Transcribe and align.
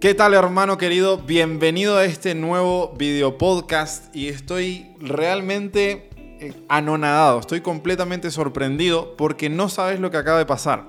¿Qué 0.00 0.14
tal 0.14 0.32
hermano 0.32 0.78
querido? 0.78 1.18
Bienvenido 1.18 1.98
a 1.98 2.06
este 2.06 2.34
nuevo 2.34 2.94
video 2.96 3.36
podcast 3.36 4.16
y 4.16 4.28
estoy 4.28 4.92
realmente 4.98 6.08
eh, 6.40 6.54
anonadado, 6.70 7.40
estoy 7.40 7.60
completamente 7.60 8.30
sorprendido 8.30 9.14
porque 9.18 9.50
no 9.50 9.68
sabes 9.68 10.00
lo 10.00 10.10
que 10.10 10.16
acaba 10.16 10.38
de 10.38 10.46
pasar. 10.46 10.86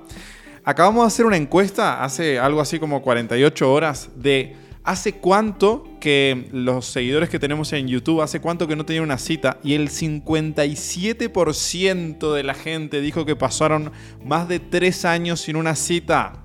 Acabamos 0.64 1.02
de 1.02 1.08
hacer 1.08 1.26
una 1.26 1.36
encuesta 1.36 2.02
hace 2.02 2.38
algo 2.38 2.62
así 2.62 2.78
como 2.78 3.02
48 3.02 3.70
horas 3.70 4.08
de 4.16 4.56
hace 4.82 5.12
cuánto 5.12 5.86
que 6.00 6.48
los 6.50 6.86
seguidores 6.86 7.28
que 7.28 7.38
tenemos 7.38 7.70
en 7.74 7.88
YouTube, 7.88 8.22
hace 8.22 8.40
cuánto 8.40 8.66
que 8.66 8.76
no 8.76 8.86
tenían 8.86 9.04
una 9.04 9.18
cita 9.18 9.58
y 9.62 9.74
el 9.74 9.90
57% 9.90 12.32
de 12.32 12.42
la 12.44 12.54
gente 12.54 13.02
dijo 13.02 13.26
que 13.26 13.36
pasaron 13.36 13.92
más 14.24 14.48
de 14.48 14.58
3 14.58 15.04
años 15.04 15.42
sin 15.42 15.56
una 15.56 15.76
cita. 15.76 16.42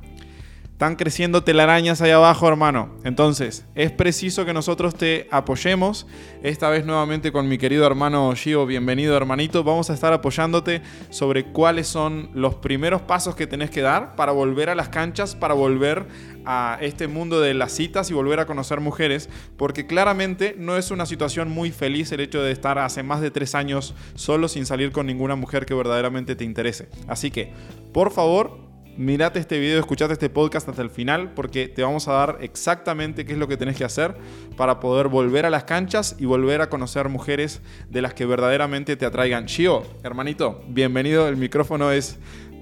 Están 0.78 0.96
creciendo 0.96 1.44
telarañas 1.44 2.04
ahí 2.04 2.12
abajo, 2.12 2.48
hermano. 2.48 2.92
Entonces, 3.04 3.66
es 3.74 3.90
preciso 3.90 4.46
que 4.46 4.54
nosotros 4.54 4.94
te 4.94 5.28
apoyemos. 5.32 6.06
Esta 6.44 6.70
vez 6.70 6.86
nuevamente 6.86 7.32
con 7.32 7.50
mi 7.50 7.58
querido 7.58 7.88
hermano 7.88 8.32
Gio. 8.36 8.68
Bienvenido, 8.68 9.18
hermanito. 9.18 9.64
Vamos 9.64 9.90
a 9.90 9.96
estar 9.96 10.14
apoyándote 10.14 10.84
sobre 11.10 11.46
cuáles 11.46 11.88
son 11.88 12.30
los 12.36 12.54
primeros 12.54 13.02
pasos 13.02 13.36
que 13.36 13.48
tenés 13.48 13.72
que 13.72 13.82
dar 13.82 14.16
para 14.16 14.34
volver 14.34 14.70
a 14.70 14.76
las 14.76 14.90
canchas, 14.90 15.34
para 15.34 15.56
volver 15.56 16.06
a 16.46 16.78
este 16.80 17.08
mundo 17.08 17.42
de 17.42 17.56
las 17.56 17.72
citas 17.72 18.12
y 18.12 18.14
volver 18.14 18.40
a 18.40 18.46
conocer 18.46 18.80
mujeres. 18.80 19.32
Porque 19.58 19.88
claramente 19.88 20.54
no 20.60 20.78
es 20.78 20.92
una 20.92 21.08
situación 21.08 21.50
muy 21.50 21.72
feliz 21.72 22.12
el 22.12 22.20
hecho 22.20 22.44
de 22.44 22.52
estar 22.52 22.78
hace 22.78 23.02
más 23.02 23.20
de 23.20 23.32
tres 23.32 23.56
años 23.56 23.96
solo 24.14 24.48
sin 24.48 24.68
salir 24.68 24.92
con 24.92 25.08
ninguna 25.08 25.36
mujer 25.36 25.66
que 25.66 25.74
verdaderamente 25.74 26.36
te 26.36 26.44
interese. 26.44 26.88
Así 27.08 27.32
que, 27.32 27.52
por 27.94 28.12
favor, 28.12 28.67
mirate 28.98 29.40
este 29.40 29.60
video, 29.60 29.80
escuchate 29.80 30.14
este 30.14 30.30
podcast 30.30 30.68
hasta 30.68 30.82
el 30.82 30.90
final 30.90 31.32
porque 31.34 31.68
te 31.68 31.84
vamos 31.84 32.08
a 32.08 32.14
dar 32.14 32.38
exactamente 32.42 33.26
qué 33.26 33.34
es 33.34 33.40
lo 33.40 33.48
que 33.48 33.56
tenés 33.56 33.78
que 33.78 33.84
hacer 33.84 34.16
para 34.56 34.80
poder 34.80 35.08
volver 35.08 35.46
a 35.46 35.50
las 35.50 35.64
canchas 35.66 36.16
y 36.18 36.26
volver 36.26 36.62
a 36.62 36.70
conocer 36.70 37.08
mujeres 37.08 37.62
de 37.90 38.02
las 38.02 38.14
que 38.14 38.26
verdaderamente 38.26 38.96
te 38.96 39.06
atraigan. 39.06 39.46
Chio, 39.46 39.84
hermanito, 40.04 40.64
bienvenido, 40.68 41.28
el 41.28 41.38
micrófono 41.38 41.92
es 41.92 42.18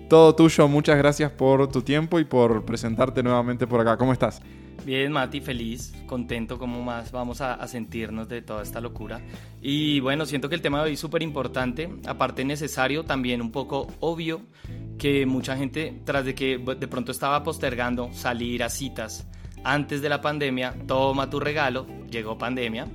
todo 0.10 0.36
tuyo, 0.36 0.68
muchas 0.68 0.98
gracias 0.98 1.32
por 1.32 1.72
tu 1.72 1.82
tiempo 1.82 2.20
y 2.20 2.26
por 2.26 2.66
presentarte 2.66 3.24
nuevamente 3.24 3.66
por 3.66 3.80
acá. 3.80 3.98
¿Cómo 3.98 4.14
estás? 4.14 4.42
Bien, 4.84 5.12
Mati, 5.12 5.42
feliz, 5.42 5.94
contento, 6.06 6.60
como 6.60 6.82
más 6.84 7.12
vamos 7.12 7.42
a, 7.42 7.66
sentirnos 7.68 8.28
de 8.28 8.42
toda 8.42 8.62
esta 8.64 8.82
locura. 8.82 9.22
Y 9.62 10.00
bueno, 10.00 10.26
siento 10.26 10.50
que 10.50 10.56
el 10.56 10.62
tema 10.62 10.80
de 10.80 10.86
hoy 10.86 10.94
es 10.94 11.00
súper 11.00 11.24
importante, 11.24 11.90
aparte 12.06 12.46
necesario, 12.46 13.04
también 13.04 13.42
un 13.42 13.52
poco 13.52 13.88
obvio, 14.00 14.42
que 14.98 15.26
mucha 15.26 15.58
gente, 15.58 16.02
tras 16.06 16.26
de 16.26 16.36
que 16.36 16.58
de 16.58 16.88
pronto 16.88 17.12
estaba 17.12 17.44
postergando 17.44 18.12
salir 18.14 18.64
a 18.64 18.70
citas 18.70 19.28
antes 19.64 20.02
de 20.02 20.10
la 20.10 20.22
pandemia, 20.22 20.76
toma 20.86 21.30
tu 21.30 21.40
regalo, 21.40 21.88
llegó 22.10 22.38
pandemia, 22.38 22.88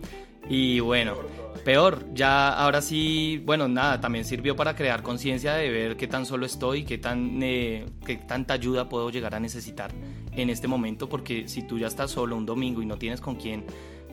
y 0.48 0.81
bueno, 0.81 1.17
peor, 1.61 2.06
ya 2.12 2.53
ahora 2.53 2.83
sí, 2.83 3.42
bueno, 3.44 3.69
nada, 3.69 4.00
también 4.00 4.25
sirvió 4.25 4.56
para 4.56 4.75
crear 4.75 5.03
conciencia 5.03 5.55
de 5.55 5.70
ver 5.70 5.97
qué 5.97 6.06
tan 6.06 6.27
solo 6.27 6.47
estoy, 6.47 6.84
qué, 6.84 6.98
tan, 6.98 7.42
eh, 7.42 7.86
qué 8.05 8.16
tanta 8.16 8.55
ayuda 8.55 8.89
puedo 8.89 9.11
llegar 9.11 9.34
a 9.34 9.41
necesitar 9.41 9.92
en 10.33 10.50
este 10.50 10.69
momento, 10.69 11.08
porque 11.08 11.48
si 11.48 11.62
tú 11.62 11.78
ya 11.78 11.86
estás 11.86 12.11
solo 12.11 12.36
un 12.36 12.47
domingo 12.47 12.83
y 12.83 12.86
no 12.86 12.98
tienes 12.98 13.20
con 13.20 13.36
quién 13.36 13.64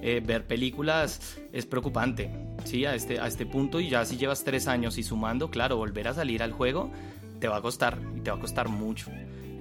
eh, 0.01 0.21
ver 0.25 0.45
películas, 0.45 1.39
es 1.51 1.65
preocupante, 1.65 2.29
¿sí? 2.65 2.85
A 2.85 2.95
este, 2.95 3.19
a 3.19 3.27
este 3.27 3.45
punto, 3.45 3.79
y 3.79 3.89
ya 3.89 4.05
si 4.05 4.17
llevas 4.17 4.43
tres 4.43 4.67
años 4.67 4.97
y 4.97 5.03
sumando, 5.03 5.49
claro, 5.49 5.77
volver 5.77 6.07
a 6.07 6.13
salir 6.13 6.43
al 6.43 6.51
juego 6.51 6.91
te 7.39 7.47
va 7.47 7.57
a 7.57 7.61
costar, 7.61 7.99
y 8.15 8.21
te 8.21 8.31
va 8.31 8.37
a 8.37 8.39
costar 8.39 8.67
mucho. 8.67 9.11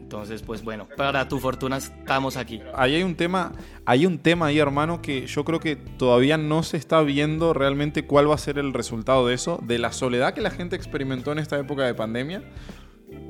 Entonces, 0.06 0.40
pues 0.40 0.62
bueno, 0.62 0.86
para 0.96 1.26
tu 1.26 1.40
fortuna 1.40 1.78
estamos 1.78 2.36
aquí. 2.36 2.62
Ahí 2.76 2.94
hay 2.94 3.02
un 3.02 3.16
tema, 3.16 3.50
hay 3.84 4.06
un 4.06 4.20
tema 4.20 4.46
ahí, 4.46 4.60
hermano, 4.60 5.02
que 5.02 5.26
yo 5.26 5.44
creo 5.44 5.58
que 5.58 5.74
todavía 5.74 6.38
no 6.38 6.62
se 6.62 6.76
está 6.76 7.02
viendo 7.02 7.52
realmente 7.52 8.06
cuál 8.06 8.30
va 8.30 8.36
a 8.36 8.38
ser 8.38 8.56
el 8.60 8.72
resultado 8.72 9.26
de 9.26 9.34
eso, 9.34 9.58
de 9.64 9.80
la 9.80 9.90
soledad 9.90 10.32
que 10.32 10.40
la 10.42 10.52
gente 10.52 10.76
experimentó 10.76 11.32
en 11.32 11.40
esta 11.40 11.58
época 11.58 11.82
de 11.82 11.94
pandemia. 11.94 12.44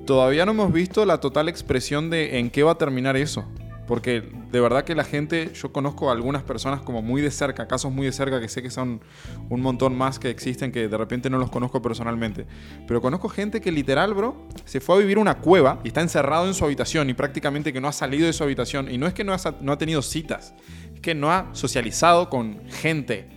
Todavía 0.04 0.44
no 0.44 0.52
hemos 0.52 0.70
visto 0.70 1.06
la 1.06 1.18
total 1.18 1.48
expresión 1.48 2.10
de 2.10 2.40
en 2.40 2.50
qué 2.50 2.62
va 2.62 2.72
a 2.72 2.78
terminar 2.78 3.16
eso. 3.16 3.46
Porque 3.86 4.28
de 4.50 4.60
verdad 4.60 4.84
que 4.84 4.94
la 4.94 5.04
gente, 5.04 5.52
yo 5.54 5.72
conozco 5.72 6.10
a 6.10 6.12
algunas 6.12 6.42
personas 6.42 6.80
como 6.80 7.02
muy 7.02 7.22
de 7.22 7.30
cerca, 7.30 7.68
casos 7.68 7.92
muy 7.92 8.06
de 8.06 8.12
cerca 8.12 8.40
que 8.40 8.48
sé 8.48 8.62
que 8.62 8.70
son 8.70 9.00
un 9.48 9.60
montón 9.60 9.96
más 9.96 10.18
que 10.18 10.28
existen 10.28 10.72
que 10.72 10.88
de 10.88 10.96
repente 10.96 11.30
no 11.30 11.38
los 11.38 11.50
conozco 11.50 11.80
personalmente. 11.80 12.46
Pero 12.88 13.00
conozco 13.00 13.28
gente 13.28 13.60
que 13.60 13.70
literal, 13.70 14.14
bro, 14.14 14.48
se 14.64 14.80
fue 14.80 14.96
a 14.96 14.98
vivir 14.98 15.18
una 15.18 15.38
cueva 15.38 15.80
y 15.84 15.88
está 15.88 16.00
encerrado 16.00 16.46
en 16.46 16.54
su 16.54 16.64
habitación 16.64 17.08
y 17.10 17.14
prácticamente 17.14 17.72
que 17.72 17.80
no 17.80 17.88
ha 17.88 17.92
salido 17.92 18.26
de 18.26 18.32
su 18.32 18.42
habitación. 18.42 18.90
Y 18.90 18.98
no 18.98 19.06
es 19.06 19.14
que 19.14 19.22
no 19.22 19.32
ha, 19.32 19.38
no 19.60 19.72
ha 19.72 19.78
tenido 19.78 20.02
citas, 20.02 20.54
es 20.94 21.00
que 21.00 21.14
no 21.14 21.30
ha 21.30 21.48
socializado 21.52 22.28
con 22.28 22.60
gente. 22.68 23.28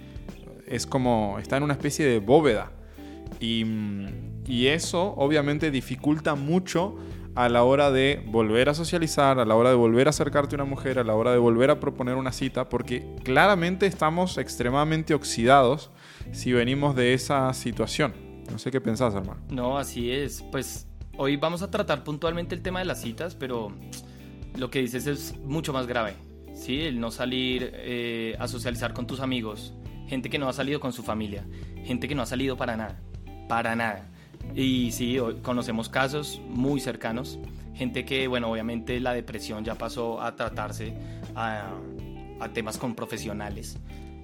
Es 0.67 0.87
como, 0.87 1.37
está 1.39 1.57
en 1.57 1.63
una 1.63 1.73
especie 1.73 2.05
de 2.05 2.19
bóveda. 2.19 2.71
Y, 3.39 3.65
y 4.47 4.67
eso 4.67 5.13
obviamente 5.15 5.69
dificulta 5.69 6.33
mucho 6.33 6.97
a 7.39 7.47
la 7.47 7.63
hora 7.63 7.89
de 7.89 8.21
volver 8.25 8.67
a 8.67 8.73
socializar, 8.73 9.39
a 9.39 9.45
la 9.45 9.55
hora 9.55 9.69
de 9.69 9.77
volver 9.77 10.07
a 10.07 10.09
acercarte 10.09 10.55
a 10.55 10.57
una 10.57 10.65
mujer, 10.65 10.99
a 10.99 11.05
la 11.05 11.15
hora 11.15 11.31
de 11.31 11.37
volver 11.37 11.71
a 11.71 11.79
proponer 11.79 12.15
una 12.15 12.33
cita, 12.33 12.67
porque 12.67 13.15
claramente 13.23 13.85
estamos 13.85 14.37
extremadamente 14.37 15.13
oxidados 15.13 15.89
si 16.33 16.51
venimos 16.51 16.97
de 16.97 17.13
esa 17.13 17.53
situación. 17.53 18.13
No 18.51 18.59
sé 18.59 18.71
qué 18.71 18.81
pensás, 18.81 19.15
hermano. 19.15 19.39
No, 19.49 19.77
así 19.77 20.11
es. 20.11 20.43
Pues 20.51 20.89
hoy 21.15 21.37
vamos 21.37 21.61
a 21.61 21.71
tratar 21.71 22.03
puntualmente 22.03 22.55
el 22.55 22.61
tema 22.61 22.79
de 22.79 22.85
las 22.85 22.99
citas, 22.99 23.35
pero 23.35 23.71
lo 24.57 24.69
que 24.69 24.79
dices 24.79 25.07
es 25.07 25.37
mucho 25.37 25.71
más 25.71 25.87
grave. 25.87 26.15
¿sí? 26.53 26.81
El 26.81 26.99
no 26.99 27.09
salir 27.09 27.71
eh, 27.73 28.35
a 28.37 28.49
socializar 28.49 28.93
con 28.93 29.07
tus 29.07 29.21
amigos, 29.21 29.73
gente 30.09 30.29
que 30.29 30.39
no 30.39 30.49
ha 30.49 30.53
salido 30.53 30.81
con 30.81 30.91
su 30.91 31.03
familia, 31.03 31.45
gente 31.85 32.09
que 32.09 32.15
no 32.15 32.21
ha 32.21 32.25
salido 32.25 32.57
para 32.57 32.75
nada, 32.75 32.99
para 33.47 33.77
nada. 33.77 34.09
Y 34.55 34.91
sí, 34.91 35.17
conocemos 35.41 35.89
casos 35.89 36.41
muy 36.47 36.79
cercanos, 36.79 37.39
gente 37.75 38.05
que, 38.05 38.27
bueno, 38.27 38.51
obviamente 38.51 38.99
la 38.99 39.13
depresión 39.13 39.63
ya 39.63 39.75
pasó 39.75 40.21
a 40.21 40.35
tratarse 40.35 40.93
a, 41.35 41.71
temas 42.53 42.77
con 42.77 42.95
profesionales, 42.95 43.77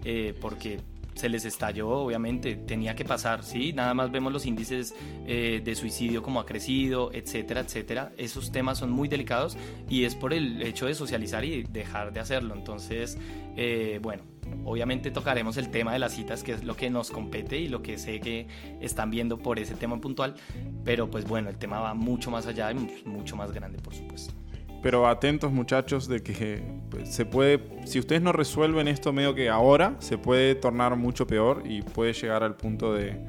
eh, 0.04 0.34
porque 0.40 0.80
se 1.16 1.30
les 1.30 1.46
estalló, 1.46 1.90
obviamente, 1.90 2.56
tenía 2.56 2.94
que 2.96 3.06
pasar, 3.06 3.44
¿sí? 3.44 3.72
Nada 3.72 3.94
más 3.94 4.12
vemos 4.12 4.34
los 4.34 4.46
índices 4.46 4.94
eh, 5.26 5.62
de 5.64 5.76
suicidio 5.76 6.22
como 6.22 6.42
ha 6.42 6.46
crecido, 6.46 7.12
etcétera, 7.14 7.62
etcétera. 7.62 8.12
Esos 8.18 8.52
temas 8.52 8.78
son 8.80 8.92
muy 8.92 9.08
delicados 9.08 9.58
y 9.90 10.04
es 10.04 10.14
por 10.14 10.34
el 10.34 10.62
hecho 10.62 10.88
de 10.88 10.94
socializar 10.94 11.46
y 11.46 11.64
dejar 11.64 12.12
de 12.12 12.20
hacerlo. 12.20 12.54
Entonces, 12.54 13.18
eh, 13.56 14.00
bueno, 14.02 14.24
obviamente 14.64 15.12
tocaremos 15.12 15.58
el 15.58 15.70
tema 15.70 15.94
de 15.94 16.00
las 16.00 16.14
citas, 16.14 16.44
que 16.44 16.54
es 16.54 16.64
lo 16.64 16.76
que 16.76 16.90
nos 16.90 17.12
compete 17.12 17.58
y 17.58 17.68
lo 17.68 17.82
que 17.82 17.98
sé 17.98 18.20
que 18.20 18.48
están 18.82 19.12
viendo 19.12 19.38
por 19.38 19.60
ese 19.60 19.76
tema 19.76 20.00
puntual, 20.00 20.36
pero 20.84 21.10
pues 21.10 21.28
bueno, 21.28 21.50
el 21.50 21.58
tema 21.58 21.80
va 21.80 21.94
mucho 21.94 22.32
más 22.32 22.48
allá 22.48 22.72
y 22.72 22.76
mucho 23.06 23.36
más 23.36 23.52
grande, 23.52 23.80
por 23.80 23.94
supuesto. 23.94 24.34
Pero 24.82 25.08
atentos 25.08 25.52
muchachos 25.52 26.08
de 26.08 26.22
que 26.22 26.62
pues, 26.92 27.10
se 27.10 27.26
puede, 27.26 27.60
si 27.86 27.98
ustedes 27.98 28.22
no 28.22 28.32
resuelven 28.32 28.88
esto 28.88 29.12
medio 29.12 29.34
que 29.34 29.50
ahora, 29.50 29.96
se 29.98 30.18
puede 30.18 30.54
tornar 30.54 30.96
mucho 30.96 31.26
peor 31.26 31.64
y 31.66 31.82
puede 31.82 32.14
llegar 32.14 32.44
al 32.44 32.56
punto 32.56 32.94
de, 32.94 33.20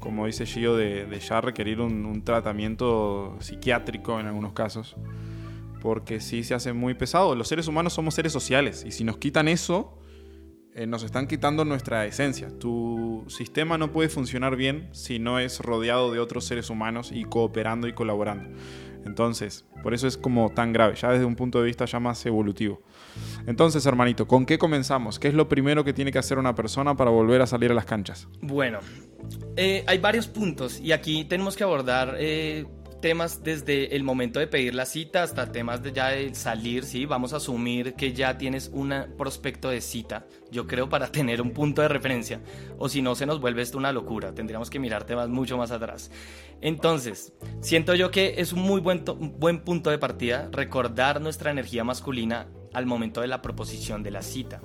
como 0.00 0.26
dice 0.26 0.44
Gio, 0.44 0.76
de, 0.76 1.18
ya 1.26 1.40
requerir 1.40 1.80
un, 1.80 2.22
tratamiento 2.24 3.36
psiquiátrico 3.40 4.20
en 4.20 4.26
algunos 4.26 4.52
casos. 4.52 4.96
Porque 5.80 6.20
sí 6.20 6.44
se 6.44 6.54
hace 6.54 6.72
muy 6.72 6.94
pesado. 6.94 7.34
Los 7.34 7.48
seres 7.48 7.68
humanos 7.68 7.92
somos 7.92 8.14
seres 8.14 8.32
sociales 8.32 8.84
y 8.86 8.90
si 8.90 9.04
nos 9.04 9.16
quitan 9.16 9.48
eso, 9.48 9.98
eh, 10.78 10.86
nos 10.86 11.02
están 11.02 11.26
quitando 11.26 11.64
nuestra 11.64 12.06
esencia. 12.06 12.56
Tu 12.56 13.24
sistema 13.26 13.78
no 13.78 13.90
puede 13.90 14.08
funcionar 14.08 14.54
bien 14.54 14.88
si 14.92 15.18
no 15.18 15.40
es 15.40 15.58
rodeado 15.58 16.12
de 16.12 16.20
otros 16.20 16.44
seres 16.44 16.70
humanos 16.70 17.10
y 17.12 17.24
cooperando 17.24 17.88
y 17.88 17.94
colaborando. 17.94 18.48
Entonces, 19.04 19.64
por 19.82 19.92
eso 19.92 20.06
es 20.06 20.16
como 20.16 20.50
tan 20.50 20.72
grave, 20.72 20.94
ya 20.94 21.10
desde 21.10 21.24
un 21.24 21.34
punto 21.34 21.58
de 21.58 21.66
vista 21.66 21.84
ya 21.84 21.98
más 21.98 22.24
evolutivo. 22.26 22.80
Entonces, 23.48 23.86
hermanito, 23.86 24.28
¿con 24.28 24.46
qué 24.46 24.56
comenzamos? 24.56 25.18
¿Qué 25.18 25.26
es 25.26 25.34
lo 25.34 25.48
primero 25.48 25.82
que 25.82 25.92
tiene 25.92 26.12
que 26.12 26.18
hacer 26.18 26.38
una 26.38 26.54
persona 26.54 26.96
para 26.96 27.10
volver 27.10 27.42
a 27.42 27.48
salir 27.48 27.72
a 27.72 27.74
las 27.74 27.84
canchas? 27.84 28.28
Bueno, 28.40 28.78
eh, 29.56 29.82
hay 29.88 29.98
varios 29.98 30.28
puntos 30.28 30.78
y 30.78 30.92
aquí 30.92 31.24
tenemos 31.24 31.56
que 31.56 31.64
abordar 31.64 32.14
eh, 32.18 32.66
temas 33.00 33.42
desde 33.42 33.94
el 33.96 34.02
momento 34.02 34.40
de 34.40 34.46
pedir 34.46 34.74
la 34.74 34.86
cita 34.86 35.22
hasta 35.22 35.52
temas 35.52 35.82
de 35.82 35.92
ya 35.92 36.08
de 36.08 36.34
salir, 36.34 36.84
¿sí? 36.84 37.06
Vamos 37.06 37.32
a 37.32 37.36
asumir 37.36 37.94
que 37.94 38.12
ya 38.12 38.38
tienes 38.38 38.70
un 38.72 38.94
prospecto 39.16 39.68
de 39.68 39.80
cita, 39.80 40.26
yo 40.50 40.66
creo, 40.66 40.88
para 40.88 41.10
tener 41.12 41.40
un 41.40 41.52
punto 41.52 41.82
de 41.82 41.88
referencia. 41.88 42.40
O 42.78 42.88
si 42.88 43.02
no, 43.02 43.14
se 43.14 43.26
nos 43.26 43.40
vuelve 43.40 43.62
esto 43.62 43.78
una 43.78 43.92
locura. 43.92 44.34
Tendríamos 44.34 44.70
que 44.70 44.78
mirar 44.78 45.04
temas 45.04 45.28
mucho 45.28 45.56
más 45.56 45.70
atrás. 45.70 46.10
Entonces, 46.60 47.32
siento 47.60 47.94
yo 47.94 48.10
que 48.10 48.34
es 48.38 48.52
un 48.52 48.60
muy 48.60 48.80
buen, 48.80 49.04
buen 49.38 49.60
punto 49.60 49.90
de 49.90 49.98
partida 49.98 50.48
recordar 50.50 51.20
nuestra 51.20 51.50
energía 51.50 51.84
masculina 51.84 52.48
al 52.72 52.86
momento 52.86 53.20
de 53.20 53.28
la 53.28 53.42
proposición 53.42 54.02
de 54.02 54.10
la 54.10 54.22
cita 54.22 54.60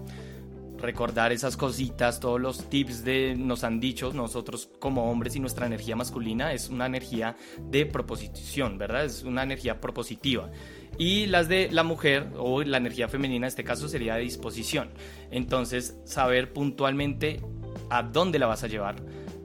recordar 0.84 1.32
esas 1.32 1.58
cositas, 1.58 2.20
todos 2.20 2.40
los 2.40 2.70
tips 2.70 3.04
de 3.04 3.36
nos 3.36 3.64
han 3.64 3.80
dicho 3.80 4.12
nosotros 4.14 4.70
como 4.80 5.10
hombres 5.10 5.36
y 5.36 5.40
nuestra 5.40 5.66
energía 5.66 5.96
masculina 5.96 6.54
es 6.54 6.70
una 6.70 6.86
energía 6.86 7.36
de 7.60 7.86
proposición, 7.86 8.78
¿verdad? 8.78 9.06
Es 9.06 9.24
una 9.24 9.44
energía 9.44 9.80
propositiva. 9.80 10.52
Y 10.98 11.26
las 11.26 11.48
de 11.48 11.70
la 11.72 11.84
mujer 11.84 12.30
o 12.38 12.62
la 12.62 12.78
energía 12.78 13.08
femenina 13.08 13.46
en 13.46 13.50
este 13.50 13.64
caso 13.64 13.88
sería 13.88 14.16
de 14.16 14.22
disposición. 14.22 14.90
Entonces, 15.32 15.98
saber 16.06 16.54
puntualmente 16.54 17.42
a 17.90 18.04
dónde 18.04 18.38
la 18.38 18.46
vas 18.46 18.64
a 18.64 18.68
llevar. 18.68 18.98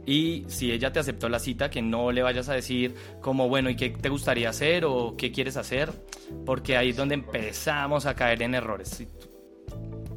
Y 0.04 0.44
si 0.48 0.72
ella 0.72 0.92
te 0.92 1.00
aceptó 1.00 1.28
la 1.28 1.38
cita, 1.38 1.70
que 1.70 1.82
no 1.82 2.12
le 2.12 2.22
vayas 2.22 2.48
a 2.48 2.54
decir 2.54 2.94
como, 3.20 3.48
bueno, 3.48 3.70
¿y 3.70 3.76
qué 3.76 3.90
te 3.90 4.08
gustaría 4.08 4.48
hacer 4.48 4.84
o 4.86 5.14
qué 5.16 5.32
quieres 5.32 5.56
hacer? 5.56 5.90
Porque 6.44 6.76
ahí 6.76 6.90
es 6.90 6.96
donde 6.96 7.14
empezamos 7.14 8.06
a 8.06 8.14
caer 8.14 8.42
en 8.42 8.54
errores. 8.54 9.06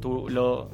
Tú 0.00 0.28
lo, 0.28 0.70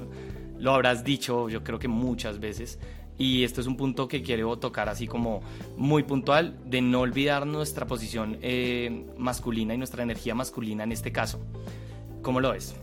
lo 0.59 0.75
habrás 0.75 1.05
dicho, 1.05 1.49
yo 1.49 1.63
creo 1.63 1.79
que 1.79 1.89
muchas 1.89 2.41
veces. 2.41 2.79
Y 3.19 3.43
esto 3.43 3.61
es 3.61 3.67
un 3.67 3.77
punto 3.77 4.07
que 4.07 4.23
quiero 4.23 4.57
tocar 4.59 4.89
así 4.89 5.09
como 5.09 5.41
muy 5.77 6.05
puntual, 6.05 6.57
de 6.65 6.81
no 6.81 7.01
olvidar 7.01 7.47
nuestra 7.47 7.87
posición 7.87 8.39
eh, 8.43 9.07
masculina 9.19 9.75
y 9.75 9.79
nuestra 9.79 10.05
energía 10.05 10.37
masculina 10.37 10.85
en 10.85 10.93
este 10.93 11.11
caso. 11.11 11.41
¿Cómo 12.23 12.41
lo 12.41 12.53
ves? 12.53 12.77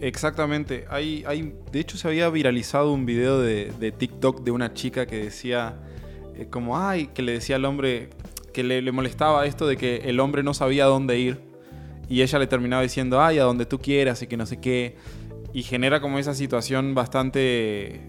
Exactamente. 0.00 0.86
Hay, 0.90 1.24
hay, 1.26 1.54
de 1.70 1.80
hecho, 1.80 1.96
se 1.96 2.08
había 2.08 2.28
viralizado 2.28 2.92
un 2.92 3.06
video 3.06 3.40
de, 3.40 3.94
TikTok 3.96 4.42
de 4.42 4.50
una 4.50 4.74
chica 4.74 5.06
que 5.06 5.24
decía, 5.24 5.76
eh, 6.34 6.48
como, 6.50 6.76
ay, 6.76 7.06
que 7.14 7.22
le 7.22 7.32
decía 7.32 7.56
al 7.56 7.64
hombre 7.64 8.10
que 8.52 8.64
le, 8.64 8.82
le, 8.82 8.92
molestaba 8.92 9.46
esto 9.46 9.66
de 9.66 9.76
que 9.76 9.96
el 10.04 10.20
hombre 10.20 10.42
no 10.42 10.54
sabía 10.54 10.86
dónde 10.86 11.18
ir. 11.18 11.40
Y 12.08 12.22
ella 12.22 12.38
le 12.40 12.48
terminaba 12.48 12.82
diciendo, 12.82 13.22
ay, 13.22 13.38
a 13.38 13.44
donde 13.44 13.64
tú 13.64 13.78
quieras 13.78 14.20
y 14.22 14.26
que 14.26 14.36
no 14.36 14.44
sé 14.44 14.60
qué. 14.60 14.96
Y 15.54 15.62
genera 15.62 16.02
como 16.02 16.18
esa 16.18 16.34
situación 16.34 16.94
bastante 16.94 18.02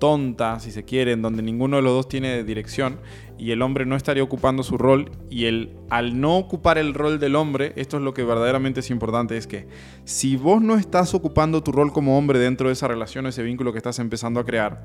tonta, 0.00 0.58
si 0.58 0.72
se 0.72 0.84
quiere, 0.84 1.12
en 1.12 1.22
donde 1.22 1.42
ninguno 1.42 1.76
de 1.76 1.82
los 1.82 1.92
dos 1.92 2.08
tiene 2.08 2.42
dirección 2.42 2.98
y 3.38 3.52
el 3.52 3.62
hombre 3.62 3.86
no 3.86 3.94
estaría 3.94 4.22
ocupando 4.22 4.62
su 4.64 4.76
rol 4.76 5.12
y 5.30 5.44
el, 5.44 5.76
al 5.90 6.20
no 6.20 6.36
ocupar 6.36 6.78
el 6.78 6.94
rol 6.94 7.20
del 7.20 7.36
hombre, 7.36 7.72
esto 7.76 7.98
es 7.98 8.02
lo 8.02 8.12
que 8.12 8.24
verdaderamente 8.24 8.80
es 8.80 8.90
importante, 8.90 9.36
es 9.36 9.46
que 9.46 9.68
si 10.04 10.36
vos 10.36 10.60
no 10.60 10.76
estás 10.76 11.14
ocupando 11.14 11.62
tu 11.62 11.70
rol 11.70 11.92
como 11.92 12.18
hombre 12.18 12.38
dentro 12.38 12.66
de 12.66 12.72
esa 12.72 12.88
relación, 12.88 13.26
ese 13.26 13.42
vínculo 13.42 13.72
que 13.72 13.78
estás 13.78 13.98
empezando 13.98 14.40
a 14.40 14.44
crear, 14.44 14.84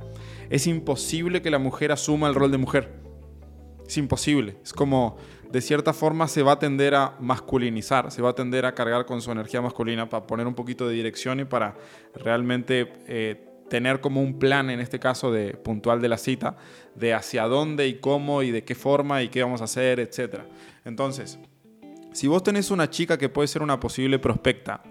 es 0.50 0.68
imposible 0.68 1.42
que 1.42 1.50
la 1.50 1.60
mujer 1.60 1.92
asuma 1.92 2.28
el 2.28 2.36
rol 2.36 2.52
de 2.52 2.58
mujer. 2.58 2.94
Es 3.88 3.98
imposible. 3.98 4.58
Es 4.64 4.74
como, 4.74 5.18
de 5.56 5.62
cierta 5.62 5.94
forma, 5.94 6.28
se 6.28 6.44
va 6.44 6.52
a 6.52 6.60
tender 6.60 6.96
a 6.96 7.14
masculinizar, 7.22 8.12
se 8.12 8.22
va 8.22 8.32
a 8.32 8.36
tender 8.36 8.66
a 8.66 8.76
cargar 8.76 9.06
con 9.06 9.22
su 9.22 9.32
energía 9.32 9.62
masculina 9.62 10.10
para 10.10 10.28
poner 10.28 10.48
un 10.48 10.54
poquito 10.54 10.86
de 10.86 10.96
dirección 10.96 11.40
y 11.40 11.46
para 11.46 11.76
realmente... 12.14 12.92
Eh, 13.08 13.52
tener 13.70 14.00
como 14.00 14.22
un 14.22 14.38
plan, 14.38 14.70
en 14.70 14.80
este 14.80 15.00
caso 15.00 15.32
de 15.32 15.56
puntual 15.56 16.00
de 16.00 16.08
la 16.08 16.20
cita, 16.20 16.56
de 16.94 17.16
hacia 17.16 17.46
dónde 17.46 17.88
y 17.88 17.96
cómo 17.96 18.44
y 18.44 18.52
de 18.52 18.64
qué 18.64 18.76
forma 18.76 19.24
y 19.24 19.30
qué 19.30 19.42
vamos 19.42 19.60
a 19.62 19.64
hacer, 19.64 20.00
etc. 20.00 20.42
Entonces, 20.86 21.40
si 22.14 22.28
vos 22.28 22.44
tenés 22.44 22.70
una 22.70 22.92
chica 22.92 23.18
que 23.18 23.28
puede 23.28 23.48
ser 23.48 23.64
una 23.64 23.80
posible 23.80 24.20
prospecta, 24.20 24.84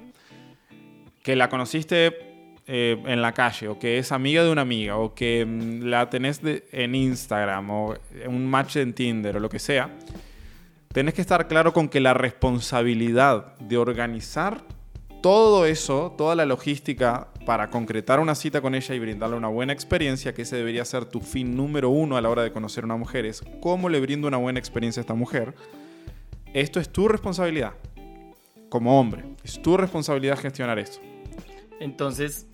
que 1.23 1.37
la 1.37 1.49
conociste 1.49 2.59
eh, 2.67 3.01
en 3.07 3.23
la 3.23 3.33
calle, 3.33 3.69
o 3.69 3.79
que 3.79 3.99
es 3.99 4.11
amiga 4.11 4.43
de 4.43 4.51
una 4.51 4.63
amiga, 4.63 4.97
o 4.97 5.15
que 5.15 5.47
mm, 5.47 5.85
la 5.85 6.11
tenés 6.11 6.41
en 6.43 6.97
Instagram, 6.97 7.71
o 7.71 7.95
un 8.27 8.45
match 8.45 8.75
en 8.75 8.93
Tinder, 8.93 9.37
o 9.37 9.41
lo 9.41 9.49
que 9.49 9.61
sea, 9.61 9.89
tenés 10.95 11.15
que 11.15 11.23
estar 11.23 11.49
claro 11.49 11.73
con 11.73 11.89
que 11.89 11.99
la 11.99 12.15
responsabilidad 12.15 13.57
de 13.59 13.77
organizar 13.77 14.63
todo 15.21 15.67
eso, 15.67 16.15
toda 16.17 16.37
la 16.37 16.47
logística 16.47 17.27
para 17.45 17.69
concretar 17.69 18.21
una 18.21 18.37
cita 18.37 18.61
con 18.61 18.77
ella 18.77 18.95
y 18.95 19.01
brindarle 19.01 19.35
una 19.37 19.49
buena 19.49 19.73
experiencia, 19.73 20.33
que 20.33 20.43
ese 20.43 20.55
debería 20.55 20.85
ser 20.85 21.05
tu 21.05 21.21
fin 21.21 21.57
número 21.57 21.91
uno 21.91 22.17
a 22.17 22.21
la 22.21 22.31
hora 22.31 22.45
de 22.45 22.53
conocer 22.53 22.85
a 22.85 22.87
una 22.87 22.97
mujer, 22.97 23.27
es 23.27 23.43
cómo 23.61 23.89
le 23.89 23.99
brindo 23.99 24.29
una 24.29 24.37
buena 24.37 24.61
experiencia 24.61 25.01
a 25.01 25.03
esta 25.03 25.15
mujer. 25.15 25.57
Esto 26.53 26.79
es 26.79 26.89
tu 26.89 27.09
responsabilidad 27.09 27.73
como 28.69 29.01
hombre. 29.01 29.25
Es 29.43 29.61
tu 29.61 29.77
responsabilidad 29.77 30.39
gestionar 30.39 30.79
esto. 30.79 31.01
Entonces, 31.81 32.47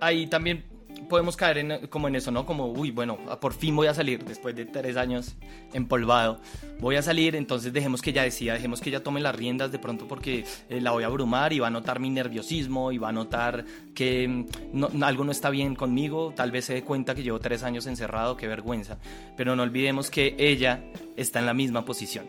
ahí 0.00 0.26
también 0.28 0.64
podemos 1.08 1.36
caer 1.36 1.58
en, 1.58 1.86
como 1.88 2.08
en 2.08 2.16
eso, 2.16 2.30
¿no? 2.30 2.46
Como, 2.46 2.66
uy, 2.66 2.90
bueno, 2.90 3.18
por 3.40 3.52
fin 3.52 3.74
voy 3.74 3.86
a 3.86 3.94
salir 3.94 4.24
después 4.24 4.54
de 4.54 4.66
tres 4.66 4.96
años 4.96 5.36
empolvado. 5.72 6.40
Voy 6.80 6.96
a 6.96 7.02
salir, 7.02 7.36
entonces 7.36 7.72
dejemos 7.72 8.02
que 8.02 8.10
ella 8.10 8.22
decida, 8.22 8.54
dejemos 8.54 8.80
que 8.80 8.90
ella 8.90 9.02
tome 9.02 9.20
las 9.20 9.34
riendas 9.34 9.72
de 9.72 9.78
pronto 9.78 10.06
porque 10.06 10.44
eh, 10.68 10.80
la 10.80 10.90
voy 10.90 11.04
a 11.04 11.06
abrumar 11.06 11.52
y 11.52 11.58
va 11.58 11.68
a 11.68 11.70
notar 11.70 12.00
mi 12.00 12.10
nerviosismo 12.10 12.92
y 12.92 12.98
va 12.98 13.08
a 13.08 13.12
notar 13.12 13.64
que 13.94 14.28
mm, 14.28 15.02
algo 15.02 15.24
no 15.24 15.32
está 15.32 15.50
bien 15.50 15.74
conmigo. 15.74 16.32
Tal 16.34 16.50
vez 16.50 16.66
se 16.66 16.74
dé 16.74 16.82
cuenta 16.82 17.14
que 17.14 17.22
llevo 17.22 17.40
tres 17.40 17.62
años 17.62 17.86
encerrado, 17.86 18.36
qué 18.36 18.46
vergüenza. 18.46 18.98
Pero 19.36 19.56
no 19.56 19.62
olvidemos 19.62 20.10
que 20.10 20.34
ella 20.38 20.84
está 21.16 21.38
en 21.38 21.46
la 21.46 21.54
misma 21.54 21.84
posición. 21.84 22.26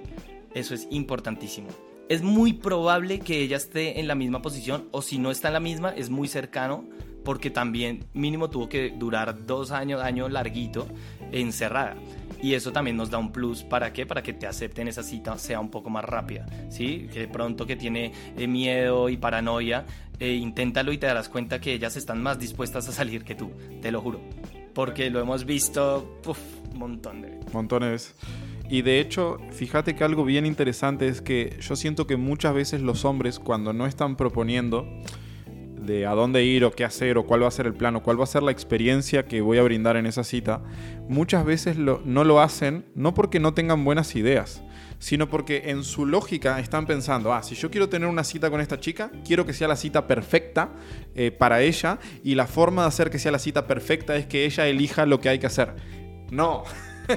Eso 0.53 0.73
es 0.73 0.87
importantísimo 0.91 1.67
es 2.09 2.21
muy 2.21 2.53
probable 2.53 3.19
que 3.19 3.41
ella 3.41 3.57
esté 3.57 3.99
en 3.99 4.07
la 4.07 4.15
misma 4.15 4.41
posición 4.41 4.87
o 4.91 5.01
si 5.01 5.17
no 5.17 5.31
está 5.31 5.49
en 5.49 5.55
la 5.55 5.59
misma 5.59 5.89
es 5.89 6.09
muy 6.09 6.27
cercano 6.27 6.85
porque 7.27 7.49
también 7.49 8.05
mínimo 8.13 8.49
tuvo 8.49 8.69
que 8.69 8.89
durar 8.89 9.45
dos 9.45 9.71
años, 9.71 10.01
año 10.01 10.29
larguito, 10.29 10.87
encerrada. 11.33 11.97
Y 12.41 12.53
eso 12.53 12.71
también 12.71 12.95
nos 12.95 13.09
da 13.09 13.17
un 13.17 13.33
plus, 13.33 13.63
¿para 13.63 13.91
qué? 13.91 14.05
Para 14.05 14.23
que 14.23 14.31
te 14.31 14.47
acepten 14.47 14.87
esa 14.87 15.03
cita 15.03 15.37
sea 15.37 15.59
un 15.59 15.69
poco 15.69 15.89
más 15.89 16.05
rápida, 16.05 16.45
¿sí? 16.69 17.09
Que 17.11 17.19
de 17.19 17.27
pronto 17.27 17.67
que 17.67 17.75
tiene 17.75 18.13
eh, 18.37 18.47
miedo 18.47 19.09
y 19.09 19.17
paranoia, 19.17 19.85
eh, 20.21 20.35
inténtalo 20.35 20.93
y 20.93 20.99
te 20.99 21.07
darás 21.07 21.27
cuenta 21.27 21.59
que 21.59 21.73
ellas 21.73 21.97
están 21.97 22.23
más 22.23 22.39
dispuestas 22.39 22.87
a 22.87 22.93
salir 22.93 23.25
que 23.25 23.35
tú, 23.35 23.51
te 23.81 23.91
lo 23.91 23.99
juro. 23.99 24.21
Porque 24.73 25.09
lo 25.09 25.19
hemos 25.19 25.43
visto, 25.43 26.21
un 26.71 26.79
montón 26.79 27.23
de 27.23 27.31
veces. 27.31 27.53
Montones. 27.53 28.15
Y 28.69 28.83
de 28.83 29.01
hecho, 29.01 29.37
fíjate 29.51 29.97
que 29.97 30.05
algo 30.05 30.23
bien 30.23 30.45
interesante 30.45 31.09
es 31.09 31.21
que 31.21 31.57
yo 31.59 31.75
siento 31.75 32.07
que 32.07 32.15
muchas 32.15 32.55
veces 32.55 32.79
los 32.79 33.03
hombres 33.03 33.37
cuando 33.37 33.73
no 33.73 33.85
están 33.85 34.15
proponiendo, 34.15 34.87
de 35.87 36.05
a 36.05 36.11
dónde 36.11 36.43
ir 36.43 36.65
o 36.65 36.71
qué 36.71 36.83
hacer 36.83 37.17
o 37.17 37.25
cuál 37.25 37.41
va 37.41 37.47
a 37.47 37.51
ser 37.51 37.65
el 37.65 37.73
plan 37.73 37.95
o 37.95 38.03
cuál 38.03 38.19
va 38.19 38.25
a 38.25 38.27
ser 38.27 38.43
la 38.43 38.51
experiencia 38.51 39.25
que 39.25 39.41
voy 39.41 39.57
a 39.57 39.63
brindar 39.63 39.97
en 39.97 40.05
esa 40.05 40.23
cita, 40.23 40.61
muchas 41.07 41.45
veces 41.45 41.77
no 41.77 42.23
lo 42.23 42.41
hacen 42.41 42.85
no 42.93 43.13
porque 43.13 43.39
no 43.39 43.53
tengan 43.53 43.83
buenas 43.83 44.15
ideas, 44.15 44.61
sino 44.99 45.29
porque 45.29 45.71
en 45.71 45.83
su 45.83 46.05
lógica 46.05 46.59
están 46.59 46.85
pensando, 46.85 47.33
ah, 47.33 47.41
si 47.41 47.55
yo 47.55 47.71
quiero 47.71 47.89
tener 47.89 48.07
una 48.07 48.23
cita 48.23 48.51
con 48.51 48.61
esta 48.61 48.79
chica, 48.79 49.11
quiero 49.25 49.45
que 49.45 49.53
sea 49.53 49.67
la 49.67 49.77
cita 49.77 50.05
perfecta 50.05 50.73
eh, 51.15 51.31
para 51.31 51.61
ella 51.61 51.99
y 52.23 52.35
la 52.35 52.45
forma 52.45 52.83
de 52.83 52.89
hacer 52.89 53.09
que 53.09 53.17
sea 53.17 53.31
la 53.31 53.39
cita 53.39 53.65
perfecta 53.65 54.15
es 54.15 54.27
que 54.27 54.45
ella 54.45 54.67
elija 54.67 55.05
lo 55.05 55.19
que 55.19 55.29
hay 55.29 55.39
que 55.39 55.47
hacer. 55.47 55.73
No, 56.29 56.63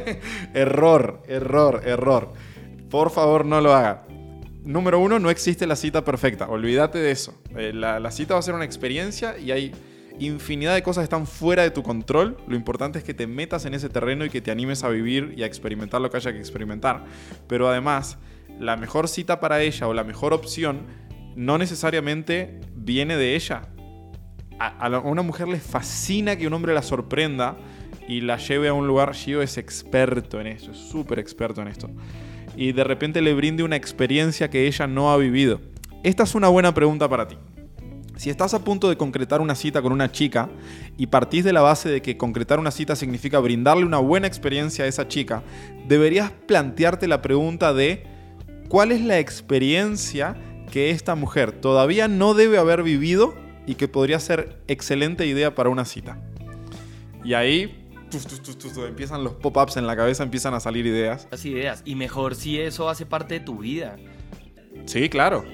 error, 0.55 1.23
error, 1.27 1.83
error. 1.85 2.33
Por 2.89 3.11
favor, 3.11 3.45
no 3.45 3.61
lo 3.61 3.75
haga 3.75 4.07
número 4.65 5.01
uno, 5.01 5.19
no 5.19 5.31
existe 5.31 5.67
la 5.67 5.77
cita 5.77 6.05
perfecta. 6.05 6.49
Olvídate 6.49 6.99
de 6.99 7.11
eso. 7.11 7.41
Eh, 7.57 7.73
la, 7.73 8.11
cita 8.11 8.35
va 8.35 8.41
a 8.41 8.43
ser 8.43 8.55
una 8.55 8.65
experiencia 8.65 9.39
y 9.39 9.51
hay 9.53 9.73
infinidad 10.19 10.75
de 10.75 10.83
cosas 10.83 11.02
que 11.02 11.05
están 11.05 11.26
fuera 11.26 11.62
de 11.62 11.71
tu 11.71 11.83
control. 11.83 12.37
Lo 12.47 12.57
importante 12.57 12.99
es 12.99 13.05
que 13.05 13.14
te 13.14 13.26
metas 13.26 13.64
en 13.64 13.75
ese 13.75 13.88
terreno 13.88 14.25
y 14.25 14.31
que 14.31 14.40
te 14.40 14.50
animes 14.50 14.85
a 14.85 14.88
vivir 14.88 15.35
y 15.37 15.43
a 15.43 15.47
experimentar 15.47 16.00
lo 16.00 16.11
que 16.11 16.19
haya 16.19 16.33
que 16.33 16.38
experimentar. 16.38 17.05
Pero 17.47 17.69
además, 17.69 18.19
la 18.59 18.76
mejor 18.76 19.09
cita 19.09 19.40
para 19.40 19.62
ella 19.62 19.88
o 19.88 19.95
la 19.95 20.05
mejor 20.05 20.33
opción 20.33 20.83
no 21.37 21.59
necesariamente 21.59 22.61
viene 22.75 23.17
de 23.17 23.35
ella. 23.35 23.62
A, 24.59 24.88
una 25.00 25.23
mujer 25.23 25.49
le 25.49 25.59
fascina 25.59 26.37
que 26.37 26.47
un 26.47 26.52
hombre 26.52 26.75
la 26.75 26.83
sorprenda 26.83 27.57
y 28.07 28.21
la 28.21 28.37
lleve 28.37 28.69
a 28.69 28.75
un 28.75 28.87
lugar. 28.87 29.14
Gio 29.14 29.40
es 29.40 29.57
experto 29.57 30.38
en 30.38 30.49
esto, 30.49 30.73
es 30.73 30.79
súper 30.79 31.19
experto 31.19 31.62
en 31.62 31.69
esto 31.69 31.88
y 32.61 32.73
de 32.73 32.85
repente 32.85 33.23
le 33.23 33.33
brinde 33.33 33.62
una 33.62 33.76
experiencia 33.76 34.50
que 34.50 34.67
ella 34.67 34.87
no 34.87 35.11
ha 35.11 35.17
vivido? 35.17 35.62
Esta 36.02 36.25
es 36.25 36.35
una 36.35 36.49
buena 36.49 36.75
pregunta 36.75 37.09
para 37.09 37.26
ti. 37.26 37.38
Si 38.17 38.29
estás 38.29 38.52
a 38.52 38.62
punto 38.62 38.90
de 38.90 38.99
concretar 38.99 39.40
una 39.40 39.55
cita 39.55 39.81
con 39.81 39.93
una 39.93 40.12
chica 40.12 40.50
y 40.99 41.07
partís 41.07 41.43
de 41.43 41.55
la 41.55 41.62
base 41.62 41.88
de 41.88 42.02
que 42.02 42.19
concretar 42.19 42.61
una 42.61 42.71
cita 42.71 42.97
significa 42.97 43.38
brindarle 43.38 43.87
una 43.87 43.97
buena 43.97 44.26
experiencia 44.26 44.85
a 44.85 44.88
esa 44.88 45.09
chica, 45.09 45.43
deberías 45.88 46.33
plantearte 46.47 47.09
la 47.09 47.23
pregunta 47.23 47.73
de 47.73 48.05
¿cuál 48.69 48.93
es 48.93 49.00
la 49.00 49.19
experiencia 49.19 50.37
que 50.71 50.90
esta 50.90 51.14
mujer 51.14 51.52
todavía 51.52 52.09
no 52.09 52.35
debe 52.35 52.59
haber 52.59 52.83
vivido 52.83 53.35
y 53.67 53.76
que 53.76 53.88
podría 53.88 54.21
ser 54.21 54.59
excelente 54.69 55.25
idea 55.25 55.55
para 55.55 55.71
una 55.71 55.87
cita? 55.87 56.19
Y 57.25 57.33
ahí 57.33 57.80
empiezan 58.87 59.25
los 59.25 59.35
pop-ups 59.35 59.76
en 59.76 59.87
la 59.87 59.97
cabeza, 59.97 60.23
empiezan 60.23 60.55
a 60.55 60.61
salir 60.61 60.87
ideas. 60.87 61.29
Las 61.31 61.45
ideas. 61.45 61.83
Y 61.85 61.95
mejor 61.95 62.35
si 62.35 62.61
eso 62.61 62.88
hace 62.88 63.07
parte 63.07 63.35
de 63.35 63.40
tu 63.40 63.59
vida. 63.59 63.97
Sí, 64.87 65.09
claro. 65.09 65.45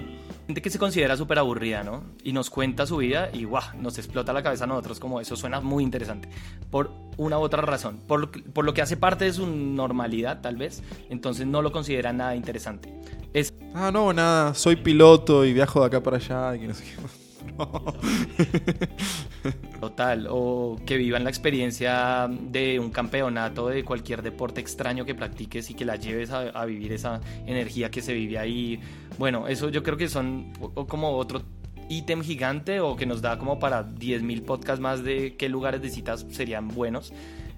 Gente 0.46 0.62
que 0.62 0.70
se 0.70 0.78
considera 0.78 1.16
súper 1.16 1.40
aburrida, 1.40 1.82
¿no? 1.82 2.04
Y 2.22 2.32
nos 2.32 2.50
cuenta 2.50 2.86
su 2.86 2.98
vida 2.98 3.30
y 3.32 3.44
¡guau! 3.44 3.64
Nos 3.80 3.98
explota 3.98 4.32
la 4.32 4.44
cabeza 4.44 4.62
a 4.62 4.66
nosotros 4.68 5.00
como 5.00 5.20
eso 5.20 5.34
suena 5.34 5.60
muy 5.60 5.82
interesante. 5.82 6.28
Por 6.70 6.92
una 7.16 7.36
u 7.38 7.42
otra 7.42 7.62
razón. 7.62 7.98
Por, 8.06 8.30
por 8.52 8.64
lo 8.64 8.72
que 8.72 8.80
hace 8.80 8.96
parte 8.96 9.24
de 9.24 9.32
su 9.32 9.46
normalidad, 9.46 10.40
tal 10.42 10.56
vez. 10.56 10.84
Entonces 11.10 11.48
no 11.48 11.62
lo 11.62 11.72
considera 11.72 12.12
nada 12.12 12.36
interesante. 12.36 12.94
Es... 13.32 13.52
Ah, 13.74 13.90
no, 13.92 14.12
nada. 14.12 14.54
Soy 14.54 14.76
piloto 14.76 15.44
y 15.44 15.52
viajo 15.52 15.80
de 15.80 15.86
acá 15.86 16.00
para 16.00 16.18
allá. 16.18 16.54
Y 16.54 16.68
no 16.68 16.74
sé 16.74 16.84
qué. 16.84 17.25
Total, 19.80 20.26
o 20.30 20.76
que 20.84 20.96
vivan 20.96 21.24
la 21.24 21.30
experiencia 21.30 22.28
de 22.28 22.80
un 22.80 22.90
campeonato 22.90 23.68
de 23.68 23.84
cualquier 23.84 24.22
deporte 24.22 24.60
extraño 24.60 25.04
que 25.04 25.14
practiques 25.14 25.70
y 25.70 25.74
que 25.74 25.84
la 25.84 25.96
lleves 25.96 26.30
a, 26.30 26.64
vivir 26.64 26.92
esa 26.92 27.20
energía 27.46 27.90
que 27.90 28.02
se 28.02 28.14
vive 28.14 28.38
ahí. 28.38 28.80
Bueno, 29.18 29.48
eso 29.48 29.68
yo 29.68 29.82
creo 29.82 29.96
que 29.96 30.08
son 30.08 30.52
como 30.88 31.12
otro 31.12 31.42
ítem 31.88 32.22
gigante 32.22 32.80
o 32.80 32.96
que 32.96 33.06
nos 33.06 33.22
da 33.22 33.38
como 33.38 33.58
para 33.58 33.86
10.000 33.86 34.42
podcasts 34.42 34.80
más 34.80 35.04
de 35.04 35.36
qué 35.36 35.48
lugares 35.48 35.82
de 35.82 35.90
citas 35.90 36.26
serían 36.30 36.68
buenos. 36.68 37.12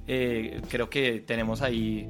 Eh, 0.07 0.61
creo 0.69 0.91
que 0.91 1.21
tenemos 1.21 1.63
ahí 1.63 2.09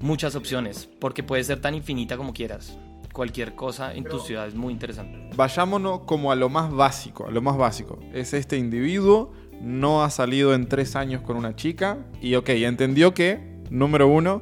muchas 0.00 0.34
opciones, 0.34 0.88
porque 1.00 1.22
puede 1.22 1.44
ser 1.44 1.60
tan 1.60 1.74
infinita 1.74 2.16
como 2.16 2.32
quieras. 2.32 2.76
Cualquier 3.12 3.54
cosa 3.54 3.94
en 3.94 4.04
tu 4.04 4.20
ciudad 4.20 4.46
es 4.46 4.54
muy 4.54 4.72
interesante. 4.72 5.30
Vayámonos 5.36 6.00
como 6.00 6.30
a 6.30 6.36
lo 6.36 6.48
más 6.48 6.72
básico, 6.72 7.26
a 7.26 7.30
lo 7.30 7.42
más 7.42 7.56
básico. 7.56 7.98
Es 8.12 8.34
este 8.34 8.56
individuo, 8.56 9.32
no 9.60 10.04
ha 10.04 10.10
salido 10.10 10.54
en 10.54 10.68
tres 10.68 10.94
años 10.96 11.22
con 11.22 11.36
una 11.36 11.56
chica 11.56 11.98
y 12.20 12.34
ok, 12.34 12.50
entendió 12.50 13.14
que, 13.14 13.58
número 13.70 14.08
uno, 14.08 14.40